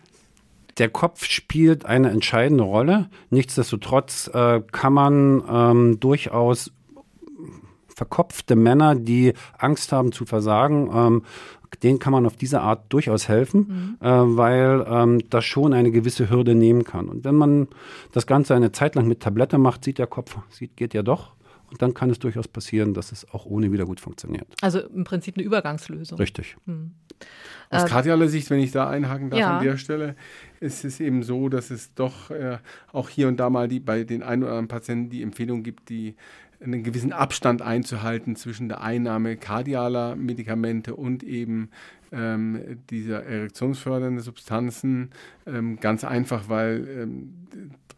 [0.78, 3.10] Der Kopf spielt eine entscheidende Rolle.
[3.30, 6.72] Nichtsdestotrotz äh, kann man ähm, durchaus
[7.94, 11.22] verkopfte Männer, die Angst haben zu versagen, ähm,
[11.76, 14.06] denen kann man auf diese Art durchaus helfen, mhm.
[14.06, 17.08] äh, weil ähm, das schon eine gewisse Hürde nehmen kann.
[17.08, 17.68] Und wenn man
[18.12, 21.32] das Ganze eine Zeit lang mit Tablette macht, sieht der Kopf, sieht, geht ja doch.
[21.70, 24.46] Und dann kann es durchaus passieren, dass es auch ohne wieder gut funktioniert.
[24.60, 26.18] Also im Prinzip eine Übergangslösung.
[26.18, 26.56] Richtig.
[26.66, 26.92] Mhm.
[27.70, 29.56] Aus äh, kardialer Sicht, wenn ich da einhaken darf ja.
[29.56, 30.14] an der Stelle,
[30.60, 32.58] ist es eben so, dass es doch äh,
[32.92, 35.88] auch hier und da mal die, bei den ein oder anderen Patienten die Empfehlung gibt,
[35.88, 36.14] die
[36.62, 41.70] einen gewissen Abstand einzuhalten zwischen der Einnahme kardialer Medikamente und eben
[42.12, 45.10] ähm, dieser erektionsfördernden Substanzen.
[45.46, 47.46] Ähm, ganz einfach, weil ähm,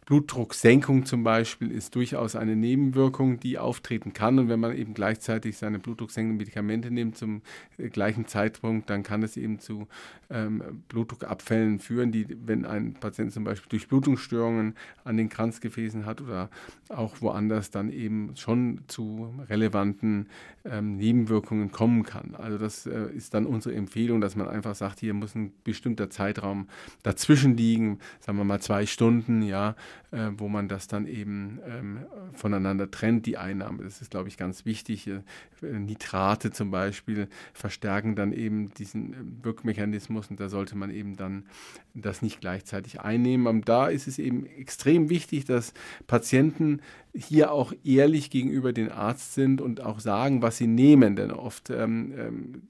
[0.05, 4.37] Blutdrucksenkung zum Beispiel ist durchaus eine Nebenwirkung, die auftreten kann.
[4.37, 7.41] Und wenn man eben gleichzeitig seine blutdrucksenkenden Medikamente nimmt zum
[7.77, 9.87] äh, gleichen Zeitpunkt, dann kann es eben zu
[10.29, 16.21] ähm, Blutdruckabfällen führen, die, wenn ein Patient zum Beispiel durch Blutungsstörungen an den Kranzgefäßen hat
[16.21, 16.49] oder
[16.89, 20.27] auch woanders, dann eben schon zu relevanten
[20.65, 22.35] ähm, Nebenwirkungen kommen kann.
[22.35, 26.09] Also das äh, ist dann unsere Empfehlung, dass man einfach sagt, hier muss ein bestimmter
[26.09, 26.67] Zeitraum
[27.03, 29.75] dazwischen liegen, sagen wir mal zwei Stunden, ja,
[30.11, 33.83] äh, wo man das dann eben ähm, voneinander trennt, die Einnahme.
[33.83, 35.07] Das ist, glaube ich, ganz wichtig.
[35.07, 35.21] Äh,
[35.61, 41.45] Nitrate zum Beispiel verstärken dann eben diesen äh, Wirkmechanismus und da sollte man eben dann
[41.93, 43.47] das nicht gleichzeitig einnehmen.
[43.47, 45.73] Und da ist es eben extrem wichtig, dass
[46.07, 46.81] Patienten
[47.17, 51.15] hier auch ehrlich gegenüber den Arzt sind und auch sagen, was sie nehmen.
[51.15, 52.61] Denn oft ähm, ähm,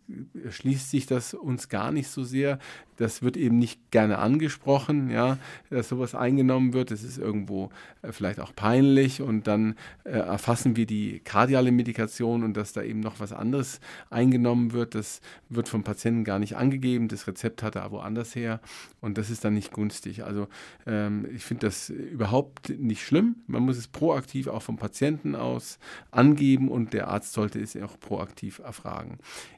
[0.49, 2.60] schließt sich das uns gar nicht so sehr.
[2.97, 5.38] Das wird eben nicht gerne angesprochen, ja,
[5.69, 6.91] dass sowas eingenommen wird.
[6.91, 7.69] Das ist irgendwo
[8.01, 12.84] äh, vielleicht auch peinlich und dann äh, erfassen wir die kardiale Medikation und dass da
[12.84, 14.95] eben noch was anderes eingenommen wird.
[14.95, 17.08] Das wird vom Patienten gar nicht angegeben.
[17.08, 18.62] Das Rezept hat er woanders her
[19.01, 20.23] und das ist dann nicht günstig.
[20.23, 20.47] Also
[20.86, 23.38] ähm, ich finde das überhaupt nicht schlimm.
[23.47, 25.80] Man muss es proaktiv proaktiv auch vom Patienten aus
[26.12, 29.17] angeben und der Arzt sollte es auch proaktiv erfragen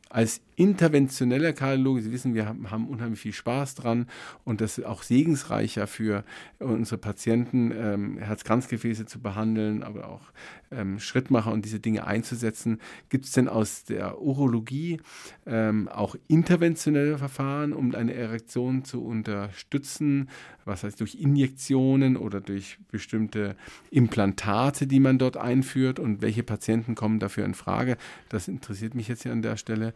[0.10, 4.08] als interventioneller Kardiologe, Sie wissen, wir haben, unheimlich viel Spaß dran
[4.44, 6.24] und das ist auch segensreicher für
[6.60, 10.32] unsere Patienten, ähm, Herz-Kranzgefäße zu behandeln, aber auch
[10.72, 12.80] ähm, Schrittmacher und diese Dinge einzusetzen.
[13.10, 15.00] Gibt es denn aus der Urologie
[15.46, 20.30] ähm, auch interventionelle Verfahren, um eine Erektion zu unterstützen?
[20.66, 23.56] Was heißt durch Injektionen oder durch bestimmte
[23.90, 26.00] Implantate, die man dort einführt?
[26.00, 27.98] Und welche Patienten kommen dafür in Frage?
[28.30, 29.94] Das interessiert mich jetzt hier an der Stelle.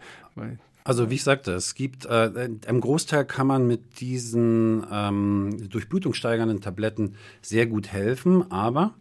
[0.84, 6.62] Also wie ich sagte, es gibt, äh, im Großteil kann man mit diesen ähm, durchblutungssteigernden
[6.62, 8.96] Tabletten sehr gut helfen, aber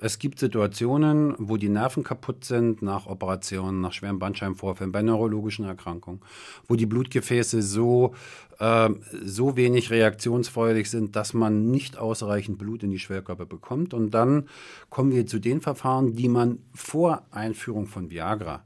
[0.00, 5.64] es gibt Situationen, wo die Nerven kaputt sind nach Operationen, nach schweren Bandscheibenvorfällen, bei neurologischen
[5.64, 6.20] Erkrankungen,
[6.68, 8.14] wo die Blutgefäße so,
[8.60, 8.90] äh,
[9.24, 13.94] so wenig reaktionsfreudig sind, dass man nicht ausreichend Blut in die Schwellkörper bekommt.
[13.94, 14.48] Und dann
[14.90, 18.62] kommen wir zu den Verfahren, die man vor Einführung von Viagra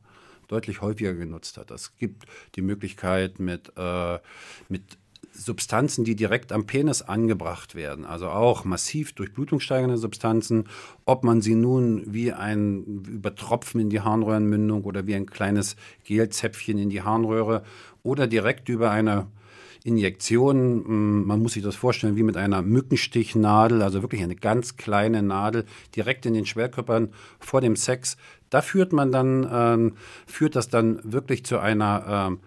[0.48, 1.70] deutlich häufiger genutzt hat.
[1.70, 2.24] Es gibt
[2.56, 4.18] die Möglichkeit mit, äh,
[4.68, 4.98] mit
[5.32, 10.64] Substanzen, die direkt am Penis angebracht werden, also auch massiv durchblutungssteigernde Substanzen,
[11.04, 16.78] ob man sie nun wie ein Übertropfen in die Harnröhrenmündung oder wie ein kleines Gelzäpfchen
[16.78, 17.62] in die Harnröhre
[18.02, 19.28] oder direkt über eine
[19.84, 24.76] Injektion, hm, man muss sich das vorstellen wie mit einer Mückenstichnadel, also wirklich eine ganz
[24.76, 28.16] kleine Nadel direkt in den Schwerkörpern vor dem Sex.
[28.50, 29.94] Da führt man dann, ähm,
[30.26, 32.40] führt das dann wirklich zu einer ähm,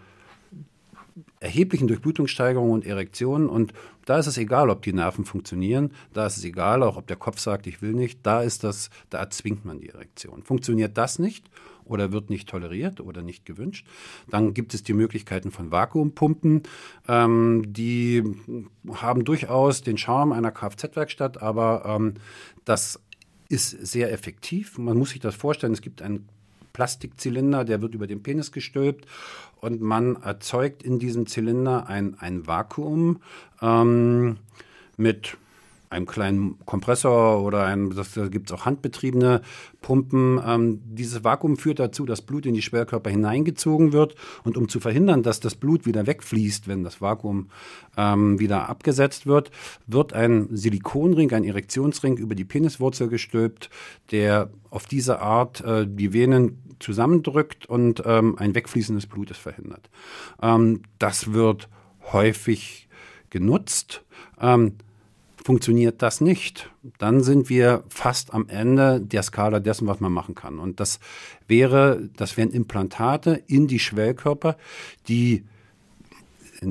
[1.40, 3.50] erheblichen Durchblutungssteigerung und Erektion.
[3.50, 3.74] Und
[4.06, 7.18] da ist es egal, ob die Nerven funktionieren, da ist es egal, auch ob der
[7.18, 10.44] Kopf sagt, ich will nicht, da ist das, da erzwingt man die Erektion.
[10.44, 11.50] Funktioniert das nicht
[11.84, 13.86] oder wird nicht toleriert oder nicht gewünscht,
[14.30, 16.64] dann gibt es die Möglichkeiten von Vakuumpumpen.
[17.08, 18.24] Ähm, die
[18.94, 22.14] haben durchaus den Charme einer Kfz-Werkstatt, aber ähm,
[22.66, 23.00] das
[23.52, 24.78] ist sehr effektiv.
[24.78, 26.28] Man muss sich das vorstellen, es gibt einen
[26.74, 29.06] Plastikzylinder, der wird über den Penis gestülpt
[29.60, 33.22] und man erzeugt in diesem Zylinder ein, ein Vakuum
[33.62, 34.38] ähm,
[34.98, 35.38] mit
[35.92, 39.42] einem kleinen Kompressor oder ein, das, da gibt es auch handbetriebene
[39.82, 40.40] Pumpen.
[40.46, 44.16] Ähm, dieses Vakuum führt dazu, dass Blut in die Schwerkörper hineingezogen wird.
[44.44, 47.50] Und um zu verhindern, dass das Blut wieder wegfließt, wenn das Vakuum
[47.98, 49.52] ähm, wieder abgesetzt wird,
[49.86, 53.70] wird ein Silikonring, ein Erektionsring über die Peniswurzel gestülpt,
[54.12, 59.90] der auf diese Art äh, die Venen zusammendrückt und ähm, ein Wegfließen des Blutes verhindert.
[60.42, 61.68] Ähm, das wird
[62.14, 62.88] häufig
[63.30, 64.04] genutzt.
[64.40, 64.74] Ähm,
[65.44, 70.36] funktioniert das nicht, dann sind wir fast am Ende der Skala dessen, was man machen
[70.36, 70.60] kann.
[70.60, 71.00] Und das
[71.48, 74.58] wäre, das wären Implantate in die Schwellkörper,
[75.08, 75.44] die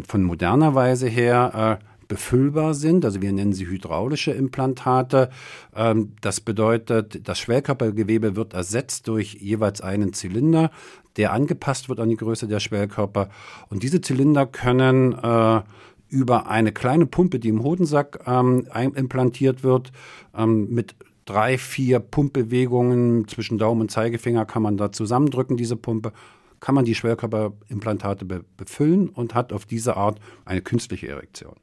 [0.06, 3.04] von moderner Weise her äh, befüllbar sind.
[3.04, 5.30] Also wir nennen sie hydraulische Implantate.
[5.74, 10.70] Ähm, das bedeutet, das Schwellkörpergewebe wird ersetzt durch jeweils einen Zylinder,
[11.16, 13.30] der angepasst wird an die Größe der Schwellkörper.
[13.68, 15.62] Und diese Zylinder können äh,
[16.10, 19.92] über eine kleine Pumpe, die im Hodensack ähm, implantiert wird,
[20.36, 20.94] ähm, mit
[21.24, 26.12] drei, vier Pumpbewegungen zwischen Daumen und Zeigefinger kann man da zusammendrücken, diese Pumpe,
[26.58, 31.54] kann man die Schwellkörperimplantate be befüllen und hat auf diese Art eine künstliche Erektion.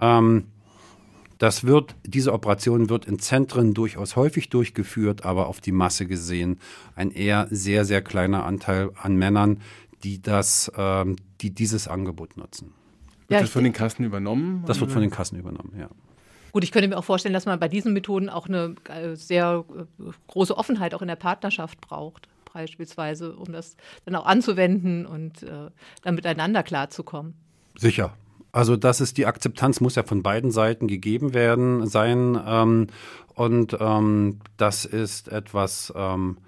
[0.00, 0.44] Ähm,
[1.38, 6.58] das wird, diese Operation wird in Zentren durchaus häufig durchgeführt, aber auf die Masse gesehen
[6.96, 9.60] ein eher sehr, sehr kleiner Anteil an Männern,
[10.02, 12.74] die das, ähm, die dieses Angebot nutzen.
[13.28, 14.64] Wird ja, das von den Kassen übernommen?
[14.66, 15.88] Das wird von den Kassen übernommen, ja.
[16.52, 19.64] Gut, ich könnte mir auch vorstellen, dass man bei diesen Methoden auch eine äh, sehr
[19.76, 25.42] äh, große Offenheit auch in der Partnerschaft braucht, beispielsweise, um das dann auch anzuwenden und
[25.42, 25.70] äh,
[26.02, 27.34] dann miteinander klarzukommen.
[27.76, 28.14] Sicher.
[28.50, 32.86] Also das ist die Akzeptanz muss ja von beiden Seiten gegeben werden sein ähm,
[33.34, 36.38] und ähm, das ist etwas ähm,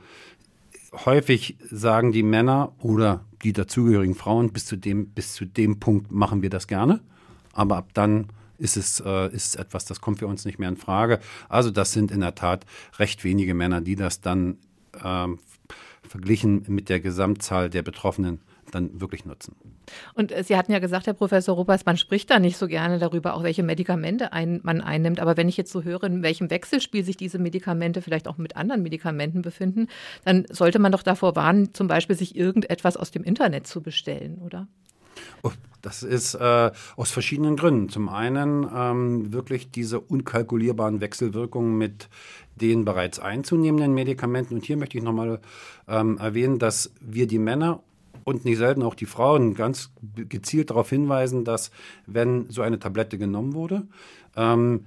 [0.92, 6.10] häufig sagen die Männer oder die dazugehörigen Frauen, bis zu dem, bis zu dem Punkt
[6.10, 7.00] machen wir das gerne.
[7.52, 10.68] Aber ab dann ist es, äh, ist es etwas, das kommt für uns nicht mehr
[10.68, 11.20] in Frage.
[11.48, 12.66] Also das sind in der Tat
[12.98, 14.58] recht wenige Männer, die das dann
[15.02, 15.38] ähm,
[16.06, 19.54] verglichen mit der Gesamtzahl der Betroffenen dann wirklich nutzen.
[20.14, 22.98] Und äh, Sie hatten ja gesagt, Herr Professor Ruppers, man spricht da nicht so gerne
[22.98, 25.20] darüber, auch welche Medikamente ein, man einnimmt.
[25.20, 28.56] Aber wenn ich jetzt so höre, in welchem Wechselspiel sich diese Medikamente vielleicht auch mit
[28.56, 29.88] anderen Medikamenten befinden,
[30.24, 34.38] dann sollte man doch davor warnen, zum Beispiel sich irgendetwas aus dem Internet zu bestellen,
[34.44, 34.68] oder?
[35.42, 35.52] Oh,
[35.82, 37.88] das ist äh, aus verschiedenen Gründen.
[37.88, 42.08] Zum einen ähm, wirklich diese unkalkulierbaren Wechselwirkungen mit
[42.56, 44.54] den bereits einzunehmenden Medikamenten.
[44.54, 45.40] Und hier möchte ich nochmal
[45.88, 47.82] ähm, erwähnen, dass wir die Männer
[48.24, 51.70] und nicht selten auch die Frauen ganz gezielt darauf hinweisen, dass
[52.06, 53.86] wenn so eine Tablette genommen wurde,
[54.36, 54.86] ähm,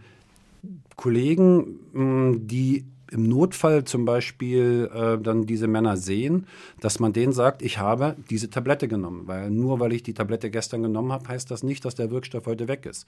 [0.96, 6.48] Kollegen, die im Notfall zum Beispiel äh, dann diese Männer sehen,
[6.80, 9.28] dass man denen sagt, ich habe diese Tablette genommen.
[9.28, 12.48] Weil nur weil ich die Tablette gestern genommen habe, heißt das nicht, dass der Wirkstoff
[12.48, 13.08] heute weg ist.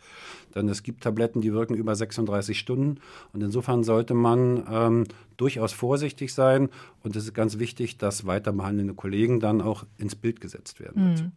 [0.54, 3.00] Denn es gibt Tabletten, die wirken über 36 Stunden.
[3.34, 5.04] Und insofern sollte man ähm,
[5.38, 6.70] durchaus vorsichtig sein.
[7.04, 11.14] Und es ist ganz wichtig, dass weiter behandelnde Kollegen dann auch ins Bild gesetzt werden.
[11.14, 11.32] Mhm.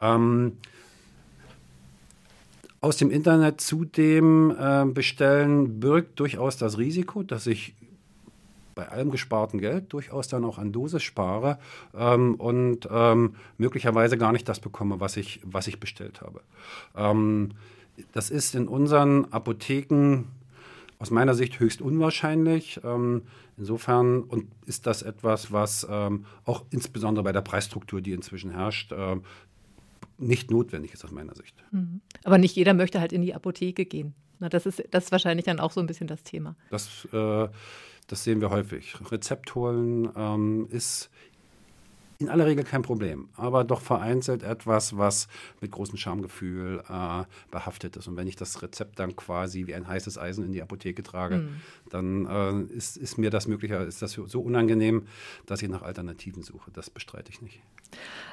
[0.00, 0.52] Ähm,
[2.80, 7.74] aus dem Internet zudem äh, bestellen birgt durchaus das Risiko, dass ich
[8.78, 11.58] bei allem gesparten Geld durchaus dann auch an Dosis spare
[11.96, 16.42] ähm, und ähm, möglicherweise gar nicht das bekomme, was ich, was ich bestellt habe.
[16.94, 17.50] Ähm,
[18.12, 20.26] das ist in unseren Apotheken
[21.00, 22.78] aus meiner Sicht höchst unwahrscheinlich.
[22.84, 23.22] Ähm,
[23.56, 28.92] insofern und ist das etwas, was ähm, auch insbesondere bei der Preisstruktur, die inzwischen herrscht,
[28.92, 29.16] äh,
[30.18, 31.56] nicht notwendig ist aus meiner Sicht.
[31.72, 32.00] Mhm.
[32.22, 34.14] Aber nicht jeder möchte halt in die Apotheke gehen.
[34.38, 36.54] Na, das, ist, das ist wahrscheinlich dann auch so ein bisschen das Thema.
[36.70, 37.48] Das äh,
[38.08, 38.96] das sehen wir häufig.
[39.12, 41.10] Rezept holen ähm, ist
[42.20, 45.28] in aller Regel kein Problem, aber doch vereinzelt etwas, was
[45.60, 48.08] mit großem Schamgefühl äh, behaftet ist.
[48.08, 51.36] Und wenn ich das Rezept dann quasi wie ein heißes Eisen in die Apotheke trage,
[51.36, 51.60] mhm.
[51.90, 55.06] dann äh, ist, ist, mir das möglicher, ist das so unangenehm,
[55.46, 56.72] dass ich nach Alternativen suche.
[56.72, 57.60] Das bestreite ich nicht.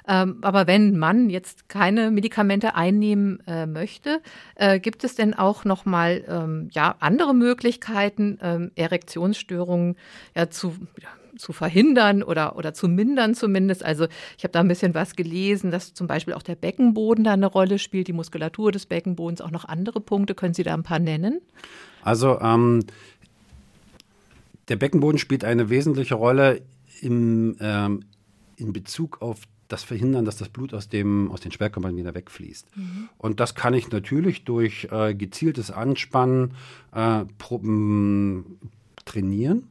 [0.08, 4.20] Ähm, aber wenn man jetzt keine Medikamente einnehmen äh, möchte,
[4.56, 9.96] äh, gibt es denn auch noch mal ähm, ja, andere Möglichkeiten, ähm, Erektionsstörungen
[10.36, 13.84] ja, zu ja, zu verhindern oder, oder zu mindern zumindest.
[13.84, 17.34] Also ich habe da ein bisschen was gelesen, dass zum Beispiel auch der Beckenboden da
[17.34, 20.36] eine Rolle spielt, die Muskulatur des Beckenbodens, auch noch andere Punkte.
[20.36, 21.42] Können Sie da ein paar nennen?
[22.04, 22.86] Also ähm,
[24.68, 26.62] der Beckenboden spielt eine wesentliche Rolle
[27.02, 28.04] im, ähm,
[28.58, 32.68] in Bezug auf das Verhindern, dass das Blut aus, dem, aus den Schwerkörpern wieder wegfließt.
[32.78, 33.10] Mhm.
[33.18, 36.54] Und das kann ich natürlich durch äh, gezieltes Anspannen
[36.94, 37.26] äh,
[39.06, 39.68] trainieren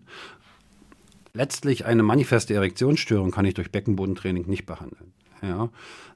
[1.35, 5.12] letztlich eine manifeste Erektionsstörung kann ich durch Beckenbodentraining nicht behandeln.
[5.49, 5.69] Ja.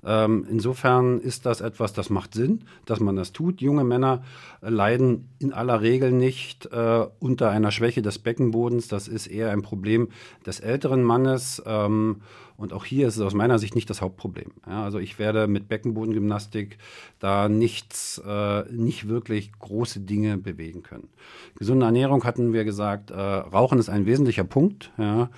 [0.05, 3.61] Ähm, insofern ist das etwas, das macht Sinn, dass man das tut.
[3.61, 4.23] Junge Männer
[4.61, 8.89] leiden in aller Regel nicht äh, unter einer Schwäche des Beckenbodens.
[8.89, 10.09] Das ist eher ein Problem
[10.47, 11.63] des älteren Mannes.
[11.67, 12.23] Ähm,
[12.59, 14.51] und auch hier ist es aus meiner Sicht nicht das Hauptproblem.
[14.67, 16.79] Ja, also ich werde mit Beckenbodengymnastik
[17.21, 21.09] da nichts, äh, nicht wirklich große Dinge bewegen können.
[21.57, 24.91] Gesunde Ernährung hatten wir gesagt, äh, Rauchen ist ein wesentlicher Punkt.
[24.99, 25.31] Ja.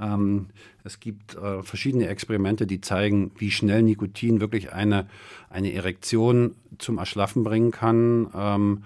[0.00, 0.46] Ähm,
[0.84, 5.08] es gibt äh, verschiedene Experimente, die zeigen, wie schnell Nikotin wirklich eine,
[5.50, 8.28] eine Erektion zum Erschlaffen bringen kann.
[8.34, 8.84] Ähm,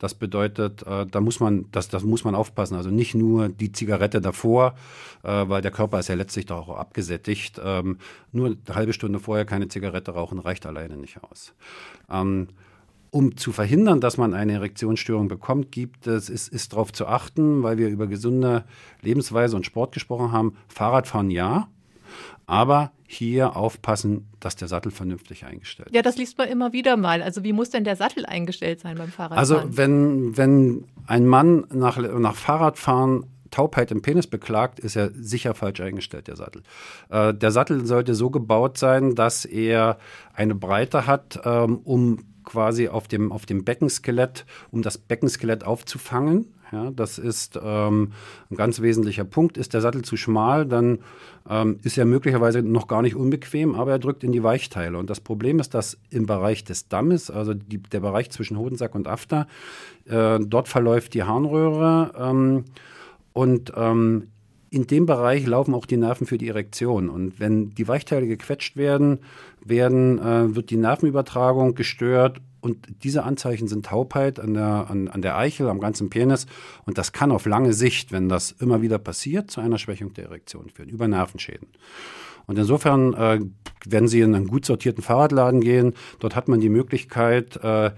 [0.00, 2.74] das bedeutet, äh, da muss man, das, das muss man aufpassen.
[2.74, 4.74] Also nicht nur die Zigarette davor,
[5.22, 7.60] äh, weil der Körper ist ja letztlich doch auch abgesättigt.
[7.62, 7.98] Ähm,
[8.32, 11.54] nur eine halbe Stunde vorher keine Zigarette rauchen reicht alleine nicht aus.
[12.10, 12.48] Ähm,
[13.14, 17.62] um zu verhindern, dass man eine Erektionsstörung bekommt, gibt es, ist, ist darauf zu achten,
[17.62, 18.64] weil wir über gesunde
[19.02, 20.56] Lebensweise und Sport gesprochen haben.
[20.66, 21.68] Fahrradfahren ja,
[22.46, 25.94] aber hier aufpassen, dass der Sattel vernünftig eingestellt ist.
[25.94, 27.22] Ja, das liest man immer wieder mal.
[27.22, 29.38] Also wie muss denn der Sattel eingestellt sein beim Fahrradfahren?
[29.38, 35.54] Also wenn, wenn ein Mann nach, nach Fahrradfahren Taubheit im Penis beklagt, ist er sicher
[35.54, 36.64] falsch eingestellt, der Sattel.
[37.10, 39.98] Äh, der Sattel sollte so gebaut sein, dass er
[40.32, 46.54] eine Breite hat, ähm, um quasi auf dem, auf dem Beckenskelett, um das Beckenskelett aufzufangen.
[46.72, 48.12] Ja, das ist ähm,
[48.50, 49.56] ein ganz wesentlicher Punkt.
[49.56, 50.98] Ist der Sattel zu schmal, dann
[51.48, 54.98] ähm, ist er möglicherweise noch gar nicht unbequem, aber er drückt in die Weichteile.
[54.98, 58.94] Und das Problem ist, dass im Bereich des Dammes, also die, der Bereich zwischen Hodensack
[58.94, 59.46] und After,
[60.06, 62.12] äh, dort verläuft die Harnröhre.
[62.18, 62.64] Ähm,
[63.32, 64.28] und ähm,
[64.70, 67.08] in dem Bereich laufen auch die Nerven für die Erektion.
[67.08, 69.20] Und wenn die Weichteile gequetscht werden,
[69.64, 75.20] werden äh, wird die Nervenübertragung gestört und diese Anzeichen sind Taubheit an der, an, an
[75.20, 76.46] der Eichel, am ganzen Penis.
[76.86, 80.24] Und das kann auf lange Sicht, wenn das immer wieder passiert, zu einer Schwächung der
[80.24, 81.68] Erektion führen, über Nervenschäden.
[82.46, 83.40] Und insofern, äh,
[83.86, 87.90] wenn Sie in einen gut sortierten Fahrradladen gehen, dort hat man die Möglichkeit, äh,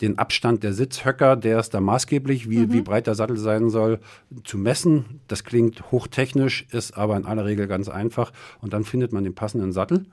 [0.00, 2.72] den Abstand der Sitzhöcker, der ist da maßgeblich, wie, mhm.
[2.72, 3.98] wie breit der Sattel sein soll,
[4.44, 5.20] zu messen.
[5.28, 8.32] Das klingt hochtechnisch, ist aber in aller Regel ganz einfach.
[8.60, 10.06] Und dann findet man den passenden Sattel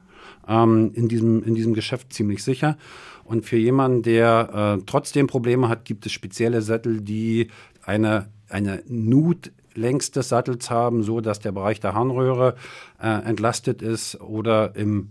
[0.48, 2.78] ähm, in, diesem, in diesem Geschäft ziemlich sicher.
[3.24, 7.48] Und für jemanden, der äh, trotzdem Probleme hat, gibt es spezielle Sättel, die
[7.84, 12.56] eine, eine Nut längs des Sattels haben, so dass der Bereich der Harnröhre
[13.02, 15.10] äh, entlastet ist oder im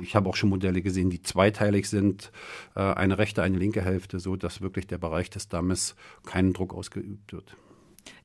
[0.00, 2.30] ich habe auch schon Modelle gesehen, die zweiteilig sind,
[2.76, 6.72] äh, eine rechte, eine linke Hälfte, so dass wirklich der Bereich des Dammes keinen Druck
[6.72, 7.56] ausgeübt wird.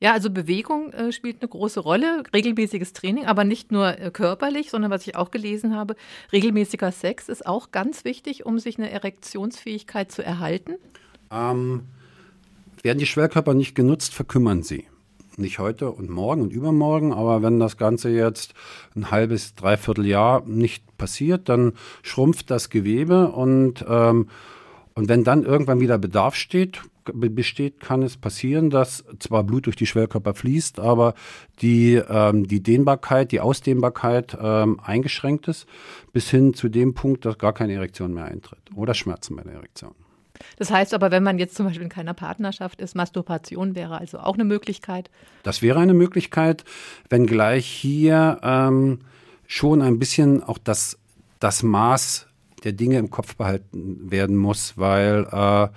[0.00, 4.70] Ja, also Bewegung äh, spielt eine große Rolle, regelmäßiges Training, aber nicht nur äh, körperlich,
[4.70, 5.94] sondern was ich auch gelesen habe,
[6.32, 10.76] regelmäßiger Sex ist auch ganz wichtig, um sich eine Erektionsfähigkeit zu erhalten.
[11.30, 11.82] Ähm,
[12.82, 14.86] werden die Schwerkörper nicht genutzt, verkümmern sie.
[15.36, 18.54] Nicht heute und morgen und übermorgen, aber wenn das Ganze jetzt
[18.96, 24.28] ein halbes, dreiviertel Jahr nicht passiert, dann schrumpft das Gewebe und, ähm,
[24.94, 29.76] und wenn dann irgendwann wieder Bedarf steht, besteht, kann es passieren, dass zwar Blut durch
[29.76, 31.14] die Schwellkörper fließt, aber
[31.60, 35.66] die, ähm, die Dehnbarkeit, die Ausdehnbarkeit ähm, eingeschränkt ist,
[36.12, 39.54] bis hin zu dem Punkt, dass gar keine Erektion mehr eintritt oder Schmerzen bei der
[39.54, 39.94] Erektion.
[40.56, 44.18] Das heißt aber, wenn man jetzt zum Beispiel in keiner Partnerschaft ist, Masturbation wäre also
[44.18, 45.10] auch eine Möglichkeit?
[45.42, 46.64] Das wäre eine Möglichkeit,
[47.08, 49.00] wenngleich hier ähm,
[49.46, 50.98] schon ein bisschen auch das,
[51.40, 52.26] das Maß
[52.64, 55.68] der Dinge im Kopf behalten werden muss, weil äh,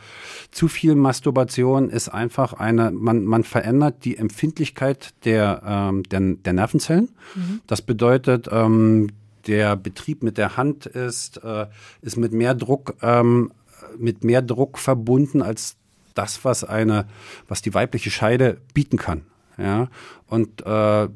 [0.51, 6.53] zu viel Masturbation ist einfach eine, man, man verändert die Empfindlichkeit der, ähm, der, der
[6.53, 7.09] Nervenzellen.
[7.35, 7.61] Mhm.
[7.67, 9.09] Das bedeutet, ähm,
[9.47, 11.67] der Betrieb mit der Hand ist, äh,
[12.01, 13.51] ist mit mehr Druck, ähm,
[13.97, 15.75] mit mehr Druck verbunden als
[16.13, 17.05] das, was eine,
[17.47, 19.23] was die weibliche Scheide bieten kann.
[19.57, 19.89] Ja,
[20.27, 21.07] und äh,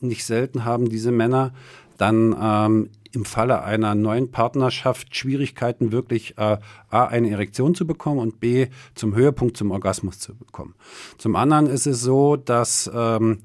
[0.00, 1.52] nicht selten haben diese Männer
[1.96, 6.58] dann ähm, im Falle einer neuen Partnerschaft Schwierigkeiten, wirklich äh,
[6.90, 10.74] A, eine Erektion zu bekommen und B, zum Höhepunkt, zum Orgasmus zu bekommen.
[11.18, 13.38] Zum anderen ist es so, dass ähm,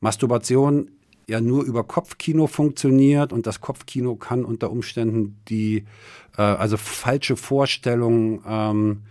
[0.00, 0.90] Masturbation
[1.28, 5.84] ja nur über Kopfkino funktioniert und das Kopfkino kann unter Umständen die,
[6.36, 9.02] äh, also falsche Vorstellungen ähm,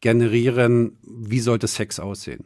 [0.00, 2.44] generieren, wie sollte Sex aussehen.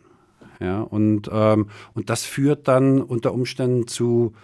[0.60, 4.34] Ja, und, ähm, und das führt dann unter Umständen zu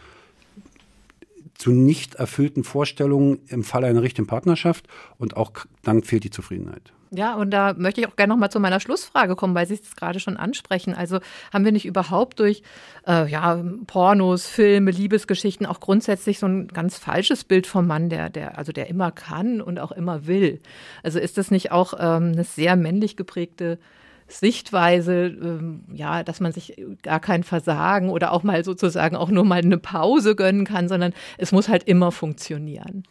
[1.56, 4.86] zu nicht erfüllten Vorstellungen im Falle einer richtigen Partnerschaft
[5.18, 5.52] und auch
[5.82, 6.92] dann fehlt die Zufriedenheit.
[7.16, 9.74] Ja, und da möchte ich auch gerne noch mal zu meiner Schlussfrage kommen, weil Sie
[9.74, 10.94] es gerade schon ansprechen.
[10.94, 11.20] Also
[11.52, 12.62] haben wir nicht überhaupt durch
[13.06, 18.30] äh, ja, Pornos, Filme, Liebesgeschichten auch grundsätzlich so ein ganz falsches Bild vom Mann, der,
[18.30, 20.60] der, also der immer kann und auch immer will?
[21.04, 23.78] Also ist das nicht auch ähm, eine sehr männlich geprägte
[24.26, 29.44] Sichtweise, ähm, ja, dass man sich gar kein Versagen oder auch mal sozusagen auch nur
[29.44, 33.04] mal eine Pause gönnen kann, sondern es muss halt immer funktionieren.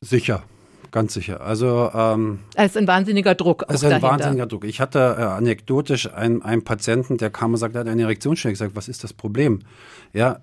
[0.00, 0.42] Sicher,
[0.90, 1.40] ganz sicher.
[1.40, 3.64] Also ähm, es ist ein wahnsinniger Druck.
[3.68, 4.08] Es ist ein dahinter.
[4.08, 4.64] wahnsinniger Druck.
[4.64, 8.52] Ich hatte äh, anekdotisch einen, einen Patienten, der kam und sagte, er hat eine Erektionsstörung.
[8.52, 9.60] Ich sagte, was ist das Problem?
[10.12, 10.40] Ja,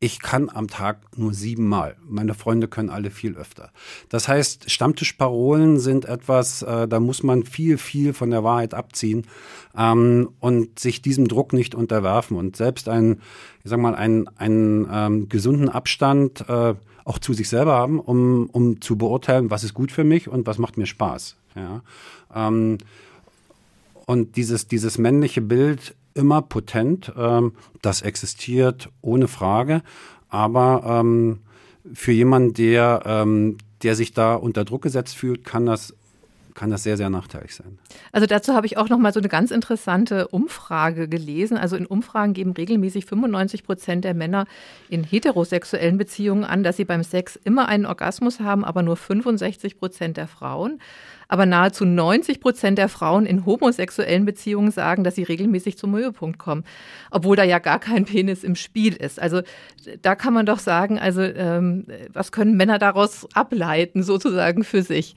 [0.00, 1.96] ich kann am Tag nur siebenmal.
[2.06, 3.70] Meine Freunde können alle viel öfter.
[4.08, 9.26] Das heißt, Stammtischparolen sind etwas, äh, da muss man viel, viel von der Wahrheit abziehen
[9.76, 12.36] ähm, und sich diesem Druck nicht unterwerfen.
[12.36, 13.20] Und selbst ein,
[13.64, 16.74] ich sag mal, einen, einen ähm, gesunden Abstand äh,
[17.04, 20.46] auch zu sich selber haben, um, um zu beurteilen, was ist gut für mich und
[20.46, 21.36] was macht mir Spaß.
[21.54, 21.82] Ja?
[22.34, 22.78] Ähm,
[24.06, 27.12] und dieses, dieses männliche Bild immer potent.
[27.16, 27.52] Ähm,
[27.82, 29.82] das existiert ohne Frage.
[30.28, 31.40] Aber ähm,
[31.92, 35.94] für jemanden, der, ähm, der sich da unter Druck gesetzt fühlt, kann das
[36.56, 37.78] kann das sehr, sehr nachteilig sein.
[38.12, 41.56] Also dazu habe ich auch noch mal so eine ganz interessante Umfrage gelesen.
[41.56, 44.46] Also in Umfragen geben regelmäßig 95 Prozent der Männer
[44.88, 49.78] in heterosexuellen Beziehungen an, dass sie beim Sex immer einen Orgasmus haben, aber nur 65
[49.78, 50.80] Prozent der Frauen.
[51.28, 56.38] Aber nahezu 90 Prozent der Frauen in homosexuellen Beziehungen sagen, dass sie regelmäßig zum Höhepunkt
[56.38, 56.64] kommen,
[57.10, 59.20] obwohl da ja gar kein Penis im Spiel ist.
[59.20, 59.42] Also
[60.02, 65.16] da kann man doch sagen, also ähm, was können Männer daraus ableiten, sozusagen für sich?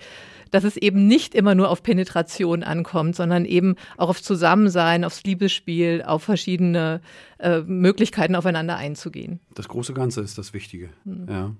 [0.52, 5.24] dass es eben nicht immer nur auf Penetration ankommt, sondern eben auch auf Zusammensein, aufs
[5.24, 7.02] Liebesspiel, auf verschiedene
[7.38, 9.40] äh, Möglichkeiten aufeinander einzugehen.
[9.54, 10.90] Das große Ganze ist das Wichtige.
[11.06, 11.28] Mhm.
[11.30, 11.52] Ja.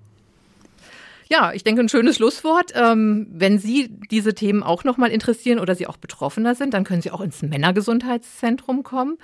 [1.32, 2.72] Ja, ich denke, ein schönes Schlusswort.
[2.74, 7.02] Ähm, wenn Sie diese Themen auch nochmal interessieren oder Sie auch Betroffener sind, dann können
[7.02, 9.16] Sie auch ins Männergesundheitszentrum kommen,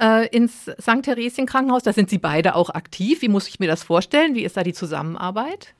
[0.00, 1.02] äh, ins St.
[1.02, 1.84] Theresien Krankenhaus.
[1.84, 3.22] Da sind Sie beide auch aktiv.
[3.22, 4.34] Wie muss ich mir das vorstellen?
[4.34, 5.74] Wie ist da die Zusammenarbeit?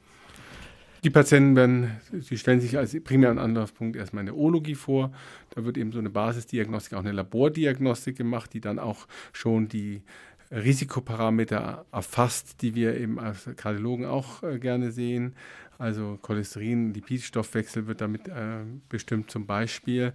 [1.02, 5.12] Die Patienten werden, sie stellen sich als primären Anlaufpunkt erstmal eine Ologie vor.
[5.50, 10.02] Da wird eben so eine Basisdiagnostik, auch eine Labordiagnostik gemacht, die dann auch schon die
[10.50, 15.34] Risikoparameter erfasst, die wir eben als Kardiologen auch äh, gerne sehen.
[15.78, 20.12] Also Cholesterin, Lipidstoffwechsel wird damit äh, bestimmt zum Beispiel.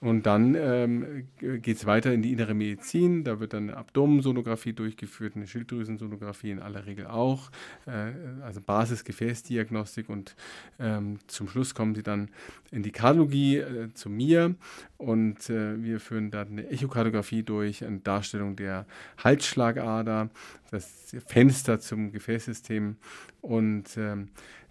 [0.00, 3.24] Und dann ähm, geht es weiter in die innere Medizin.
[3.24, 7.50] Da wird dann eine Abdomensonographie durchgeführt, eine Schilddrüsensonographie in aller Regel auch.
[7.86, 10.08] Äh, also Basis-Gefäßdiagnostik.
[10.08, 10.36] Und
[10.78, 12.28] ähm, zum Schluss kommen sie dann
[12.70, 14.54] in die Kardiologie äh, zu mir.
[14.98, 18.86] Und äh, wir führen dann eine Echokardiographie durch, eine Darstellung der
[19.18, 20.30] Halsschlagader,
[20.70, 22.96] das Fenster zum Gefäßsystem.
[23.40, 24.28] Und ähm,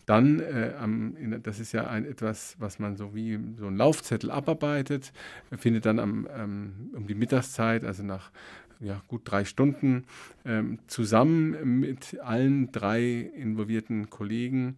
[0.07, 4.31] dann, äh, am, das ist ja ein, etwas, was man so wie so ein Laufzettel
[4.31, 5.11] abarbeitet,
[5.57, 8.31] findet dann am, ähm, um die Mittagszeit, also nach
[8.79, 10.05] ja, gut drei Stunden,
[10.45, 14.77] ähm, zusammen mit allen drei involvierten Kollegen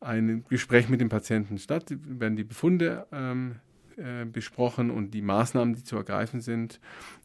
[0.00, 1.86] ein Gespräch mit dem Patienten statt.
[2.06, 3.56] Werden die Befunde ähm,
[3.96, 6.78] äh, besprochen und die Maßnahmen, die zu ergreifen sind.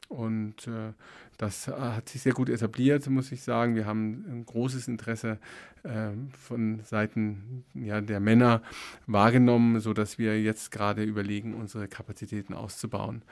[0.07, 0.93] Und äh,
[1.37, 3.75] das hat sich sehr gut etabliert, muss ich sagen.
[3.75, 5.39] Wir haben ein großes Interesse
[5.83, 8.61] äh, von Seiten ja, der Männer
[9.07, 13.23] wahrgenommen, sodass wir jetzt gerade überlegen, unsere Kapazitäten auszubauen.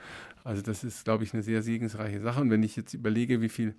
[0.44, 2.40] Also das ist, glaube ich, eine sehr segensreiche Sache.
[2.40, 3.74] Und wenn ich jetzt überlege, wie viele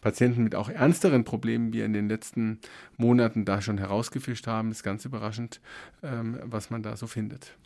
[0.00, 2.58] Patienten mit auch ernsteren Problemen wir in den letzten
[2.96, 5.60] Monaten da schon herausgefischt haben, ist ganz überraschend,
[6.02, 7.56] ähm, was man da so findet.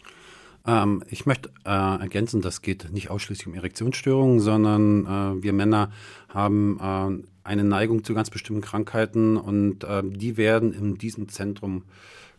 [0.66, 5.90] Ähm, ich möchte äh, ergänzen, das geht nicht ausschließlich um Erektionsstörungen, sondern äh, wir Männer
[6.28, 11.84] haben äh, eine Neigung zu ganz bestimmten Krankheiten und äh, die werden in diesem Zentrum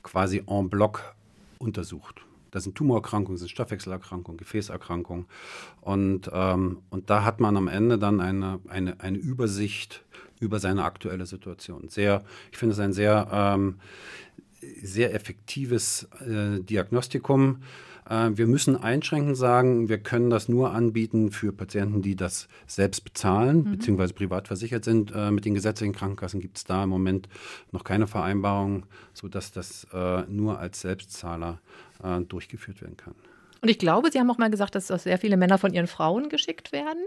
[0.02, 1.16] quasi en bloc
[1.60, 2.22] untersucht.
[2.52, 5.26] Das sind Tumorerkrankungen, das sind Stoffwechselerkrankungen, Gefäßerkrankungen.
[5.82, 10.04] Und, ähm, und da hat man am Ende dann eine, eine, eine Übersicht
[10.40, 11.90] über seine aktuelle Situation.
[11.90, 13.80] Sehr, ich finde es ein sehr, ähm,
[14.84, 17.64] sehr effektives äh, Diagnostikum.
[18.10, 23.04] Äh, wir müssen einschränkend sagen, wir können das nur anbieten für Patienten, die das selbst
[23.04, 23.72] bezahlen, mhm.
[23.72, 25.12] beziehungsweise privat versichert sind.
[25.16, 27.30] Äh, mit den gesetzlichen Krankenkassen gibt es da im Moment
[27.72, 31.60] noch keine Vereinbarung, sodass das äh, nur als Selbstzahler
[32.28, 33.16] durchgeführt werden kann.
[33.62, 36.28] Und ich glaube, Sie haben auch mal gesagt, dass sehr viele Männer von ihren Frauen
[36.28, 37.00] geschickt werden.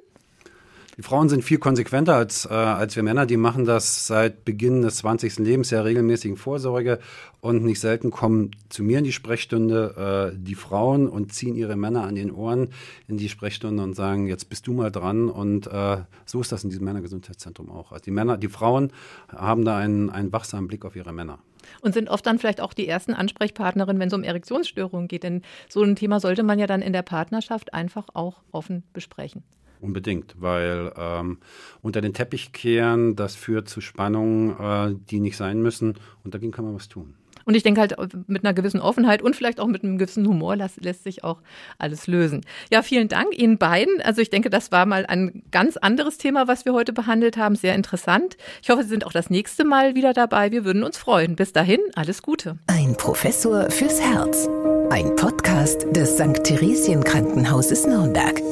[0.97, 3.27] Die Frauen sind viel konsequenter als, äh, als wir Männer.
[3.27, 5.41] Die machen das seit Beginn des 20.
[5.41, 7.01] Lebensjahres regelmäßigen Vorsorge
[7.43, 11.77] und nicht selten kommen zu mir in die Sprechstunde äh, die Frauen und ziehen ihre
[11.77, 12.71] Männer an den Ohren
[13.09, 15.29] in die Sprechstunde und sagen, jetzt bist du mal dran.
[15.29, 17.93] Und äh, so ist das in diesem Männergesundheitszentrum auch.
[17.93, 18.91] Also die Männer, die Frauen
[19.29, 21.39] haben da einen, einen wachsamen Blick auf ihre Männer
[21.83, 25.25] und sind oft dann vielleicht auch die ersten Ansprechpartnerinnen, wenn es um Erektionsstörungen geht.
[25.25, 29.43] Denn so ein Thema sollte man ja dann in der Partnerschaft einfach auch offen besprechen.
[29.81, 31.39] Unbedingt, weil ähm,
[31.83, 36.53] unter den Teppich kehren, das führt zu Spannungen, äh, die nicht sein müssen und dagegen
[36.53, 37.15] kann man was tun.
[37.47, 37.97] Und ich denke halt
[38.27, 41.39] mit einer gewissen Offenheit und vielleicht auch mit einem gewissen Humor lässt, lässt sich auch
[41.79, 42.45] alles lösen.
[42.73, 44.03] Ja, vielen Dank Ihnen beiden.
[44.03, 47.55] Also ich denke, das war mal ein ganz anderes Thema, was wir heute behandelt haben.
[47.55, 48.37] Sehr interessant.
[48.63, 50.51] Ich hoffe, Sie sind auch das nächste Mal wieder dabei.
[50.51, 51.37] Wir würden uns freuen.
[51.37, 52.59] Bis dahin, alles Gute.
[52.67, 54.49] Ein Professor fürs Herz.
[54.91, 56.43] Ein Podcast des St.
[56.43, 58.43] Theresien Krankenhauses Nürnberg.